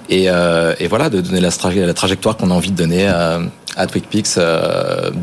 et, 0.09 0.25
euh, 0.29 0.75
et 0.81 0.89
voilà 0.89 1.11
de 1.11 1.21
donner 1.21 1.41
la, 1.41 1.51
la 1.87 1.95
trajectoire 1.95 2.37
qu'on 2.37 2.51
a 2.51 2.55
envie 2.55 2.73
de 2.73 2.77
donner 2.77 3.07
à, 3.07 3.39
à 3.77 3.87
TwigPix 3.87 4.37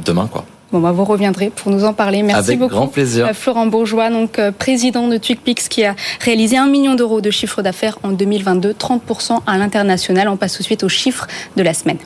demain 0.06 0.30
quoi. 0.32 0.46
Bon, 0.72 0.80
bah, 0.80 0.94
vous 0.94 1.04
reviendrez 1.04 1.50
pour 1.54 1.70
nous 1.70 1.84
en 1.84 1.92
parler. 1.92 2.24
Merci 2.24 2.40
Avec 2.40 2.60
beaucoup. 2.60 2.76
grand 2.76 2.88
plaisir. 2.88 3.30
Florent 3.34 3.66
Bourgeois, 3.66 4.10
donc 4.10 4.40
président 4.58 5.10
de 5.10 5.18
TwicPix, 5.18 5.68
qui 5.70 5.84
a 5.84 5.96
réalisé 6.22 6.56
un 6.56 6.68
million 6.68 6.96
d'euros 6.96 7.20
de 7.20 7.30
chiffre 7.30 7.62
d'affaires 7.62 8.00
en 8.04 8.12
2022, 8.12 8.72
30% 8.72 9.42
à 9.46 9.58
l'international. 9.58 10.30
On 10.30 10.38
passe 10.38 10.54
tout 10.54 10.60
de 10.60 10.64
suite 10.64 10.84
aux 10.84 10.90
chiffres 10.90 11.28
de 11.58 11.62
la 11.62 11.74
semaine. 11.74 12.00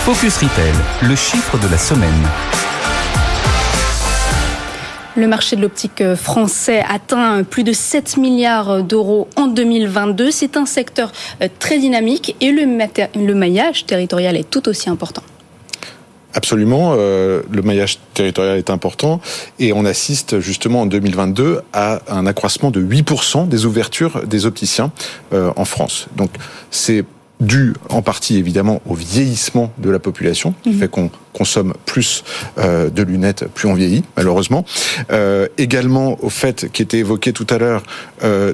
Focus 0.00 0.36
Retail, 0.38 0.72
le 1.08 1.14
chiffre 1.14 1.56
de 1.58 1.68
la 1.68 1.78
semaine. 1.78 2.10
Le 5.16 5.28
marché 5.28 5.54
de 5.56 5.62
l'optique 5.62 6.02
français 6.16 6.82
atteint 6.88 7.44
plus 7.44 7.62
de 7.62 7.72
7 7.72 8.16
milliards 8.16 8.82
d'euros 8.82 9.28
en 9.36 9.46
2022. 9.46 10.30
C'est 10.30 10.56
un 10.56 10.66
secteur 10.66 11.12
très 11.60 11.78
dynamique 11.78 12.34
et 12.40 12.50
le, 12.50 13.34
maillage 13.34 13.86
territorial 13.86 14.36
est 14.36 14.50
tout 14.50 14.68
aussi 14.68 14.90
important. 14.90 15.22
Absolument, 16.36 16.94
euh, 16.98 17.42
le 17.48 17.62
maillage 17.62 18.00
territorial 18.12 18.58
est 18.58 18.68
important 18.68 19.20
et 19.60 19.72
on 19.72 19.84
assiste 19.84 20.40
justement 20.40 20.80
en 20.80 20.86
2022 20.86 21.60
à 21.72 22.00
un 22.08 22.26
accroissement 22.26 22.72
de 22.72 22.82
8% 22.82 23.46
des 23.46 23.66
ouvertures 23.66 24.26
des 24.26 24.44
opticiens 24.44 24.90
euh, 25.32 25.52
en 25.54 25.64
France. 25.64 26.08
Donc 26.16 26.30
c'est 26.72 27.04
dû 27.40 27.74
en 27.90 28.02
partie 28.02 28.38
évidemment 28.38 28.80
au 28.86 28.94
vieillissement 28.94 29.72
de 29.78 29.90
la 29.90 29.98
population, 29.98 30.54
qui 30.62 30.70
mmh. 30.70 30.78
fait 30.78 30.88
qu'on 30.88 31.10
consomme 31.32 31.74
plus 31.84 32.24
euh, 32.58 32.90
de 32.90 33.02
lunettes, 33.02 33.46
plus 33.52 33.68
on 33.68 33.74
vieillit, 33.74 34.04
malheureusement. 34.16 34.64
Euh, 35.10 35.48
également 35.58 36.16
au 36.22 36.30
fait 36.30 36.70
qui 36.72 36.82
était 36.82 36.98
évoqué 36.98 37.32
tout 37.32 37.46
à 37.50 37.58
l'heure 37.58 37.82
euh, 38.22 38.52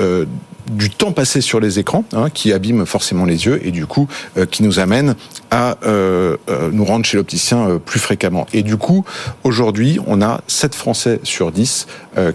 euh, 0.00 0.26
du 0.70 0.90
temps 0.90 1.12
passé 1.12 1.40
sur 1.40 1.60
les 1.60 1.78
écrans, 1.78 2.04
hein, 2.12 2.30
qui 2.30 2.52
abîme 2.52 2.86
forcément 2.86 3.24
les 3.24 3.46
yeux 3.46 3.60
et 3.66 3.70
du 3.70 3.86
coup 3.86 4.08
euh, 4.36 4.46
qui 4.46 4.62
nous 4.62 4.78
amène 4.78 5.14
à 5.50 5.78
euh, 5.84 6.36
nous 6.72 6.84
rendre 6.84 7.04
chez 7.04 7.16
l'opticien 7.16 7.80
plus 7.84 8.00
fréquemment. 8.00 8.46
Et 8.52 8.62
du 8.62 8.76
coup, 8.76 9.04
aujourd'hui, 9.44 9.98
on 10.06 10.22
a 10.22 10.40
7 10.46 10.74
Français 10.74 11.20
sur 11.24 11.52
10 11.52 11.86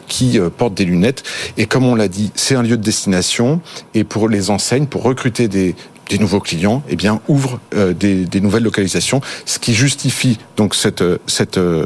qui 0.07 0.39
portent 0.57 0.73
des 0.73 0.85
lunettes. 0.85 1.23
Et 1.57 1.65
comme 1.65 1.85
on 1.85 1.95
l'a 1.95 2.07
dit, 2.07 2.31
c'est 2.35 2.55
un 2.55 2.63
lieu 2.63 2.77
de 2.77 2.83
destination. 2.83 3.61
Et 3.93 4.03
pour 4.03 4.27
les 4.27 4.49
enseignes, 4.49 4.87
pour 4.87 5.03
recruter 5.03 5.47
des, 5.47 5.75
des 6.09 6.19
nouveaux 6.19 6.39
clients, 6.39 6.83
eh 6.89 6.95
bien, 6.95 7.21
ouvre 7.27 7.59
euh, 7.73 7.93
des, 7.93 8.41
nouvelles 8.41 8.63
localisations, 8.63 9.21
ce 9.45 9.59
qui 9.59 9.73
justifie 9.73 10.37
donc 10.57 10.75
cette 10.75 11.03
cette 11.27 11.57
euh, 11.57 11.85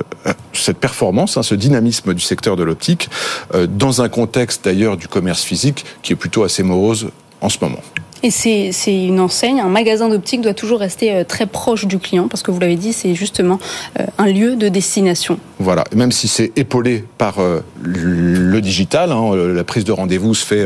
cette 0.54 0.78
performance, 0.78 1.38
hein, 1.38 1.44
ce 1.44 1.56
dynamisme 1.56 2.14
du 2.14 2.22
secteur 2.22 2.56
de 2.56 2.64
l'optique, 2.64 3.10
euh, 3.54 3.68
dans 3.68 4.02
un 4.02 4.10
contexte 4.10 4.66
d'ailleurs 4.66 4.98
du 4.98 5.08
commerce 5.08 5.44
physique 5.44 5.86
qui 6.04 6.14
est 6.14 6.18
plutôt 6.18 6.44
assez 6.44 6.64
morose 6.64 7.10
en 7.42 7.50
ce 7.50 7.58
moment. 7.62 7.82
Et 8.22 8.32
c'est 8.32 8.72
une 8.88 9.20
enseigne, 9.20 9.62
un 9.62 9.70
magasin 9.70 10.10
d'optique 10.10 10.42
doit 10.42 10.54
toujours 10.54 10.80
rester 10.80 11.24
très 11.26 11.46
proche 11.46 11.86
du 11.86 12.00
client, 12.00 12.28
parce 12.28 12.44
que 12.44 12.52
vous 12.52 12.60
l'avez 12.60 12.76
dit, 12.76 12.92
c'est 12.92 13.16
justement 13.16 13.60
un 14.18 14.26
lieu 14.26 14.56
de 14.56 14.68
destination. 14.68 15.40
Voilà, 15.60 15.86
même 15.96 16.12
si 16.12 16.28
c'est 16.28 16.52
épaulé 16.58 17.06
par 17.18 17.38
le 17.82 18.60
digital, 18.60 19.12
hein, 19.12 19.32
la 19.36 19.64
prise 19.64 19.86
de 19.86 19.92
rendez-vous 19.92 20.34
se 20.34 20.46
fait 20.46 20.66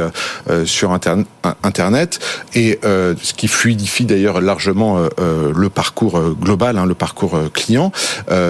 sur 0.66 0.92
Internet, 1.64 2.20
et 2.56 2.80
ce 2.84 3.34
qui 3.34 3.48
fluidifie 3.48 4.06
d'ailleurs 4.06 4.42
largement 4.42 4.98
le 5.20 5.70
parcours 5.70 6.20
global, 6.34 6.78
hein, 6.78 6.86
le 6.86 6.96
parcours 6.96 7.38
client. 7.54 7.92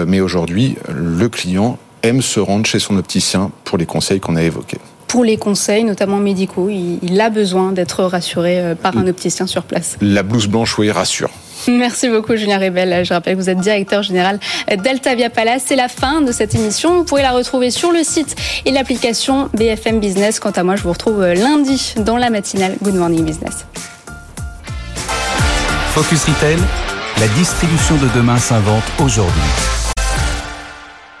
mais 0.06 0.20
aujourd'hui, 0.20 0.76
le 0.88 1.28
client 1.28 1.78
aime 2.02 2.22
se 2.22 2.40
rendre 2.40 2.66
chez 2.66 2.78
son 2.78 2.96
opticien 2.96 3.50
pour 3.64 3.78
les 3.78 3.86
conseils 3.86 4.20
qu'on 4.20 4.36
a 4.36 4.42
évoqués 4.42 4.78
pour 5.08 5.24
les 5.24 5.36
conseils, 5.36 5.84
notamment 5.84 6.18
médicaux. 6.18 6.68
Il, 6.70 7.20
a 7.20 7.30
besoin 7.30 7.72
d'être 7.72 8.04
rassuré 8.04 8.74
par 8.82 8.96
un 8.96 9.06
opticien 9.06 9.46
sur 9.46 9.62
place. 9.62 9.96
La 10.00 10.22
blouse 10.22 10.46
blanche, 10.48 10.78
oui, 10.78 10.90
rassure. 10.90 11.30
Merci 11.68 12.08
beaucoup 12.08 12.36
Julien 12.36 12.58
Rebel. 12.58 13.04
Je 13.04 13.14
rappelle 13.14 13.36
que 13.36 13.40
vous 13.40 13.48
êtes 13.48 13.58
directeur 13.58 14.02
général 14.02 14.38
d'Altavia 14.76 15.30
Palace. 15.30 15.62
C'est 15.66 15.76
la 15.76 15.88
fin 15.88 16.20
de 16.20 16.32
cette 16.32 16.54
émission. 16.54 16.98
Vous 16.98 17.04
pourrez 17.04 17.22
la 17.22 17.30
retrouver 17.30 17.70
sur 17.70 17.92
le 17.92 18.02
site 18.02 18.36
et 18.66 18.72
l'application 18.72 19.48
BFM 19.54 20.00
Business. 20.00 20.40
Quant 20.40 20.50
à 20.50 20.62
moi, 20.62 20.76
je 20.76 20.82
vous 20.82 20.92
retrouve 20.92 21.24
lundi 21.24 21.94
dans 21.98 22.16
la 22.16 22.30
matinale 22.30 22.76
Good 22.82 22.96
Morning 22.96 23.24
Business. 23.24 23.64
Focus 25.94 26.24
Retail, 26.24 26.58
la 27.20 27.28
distribution 27.38 27.94
de 27.96 28.08
demain 28.16 28.38
s'invente 28.38 28.82
aujourd'hui. 28.98 29.83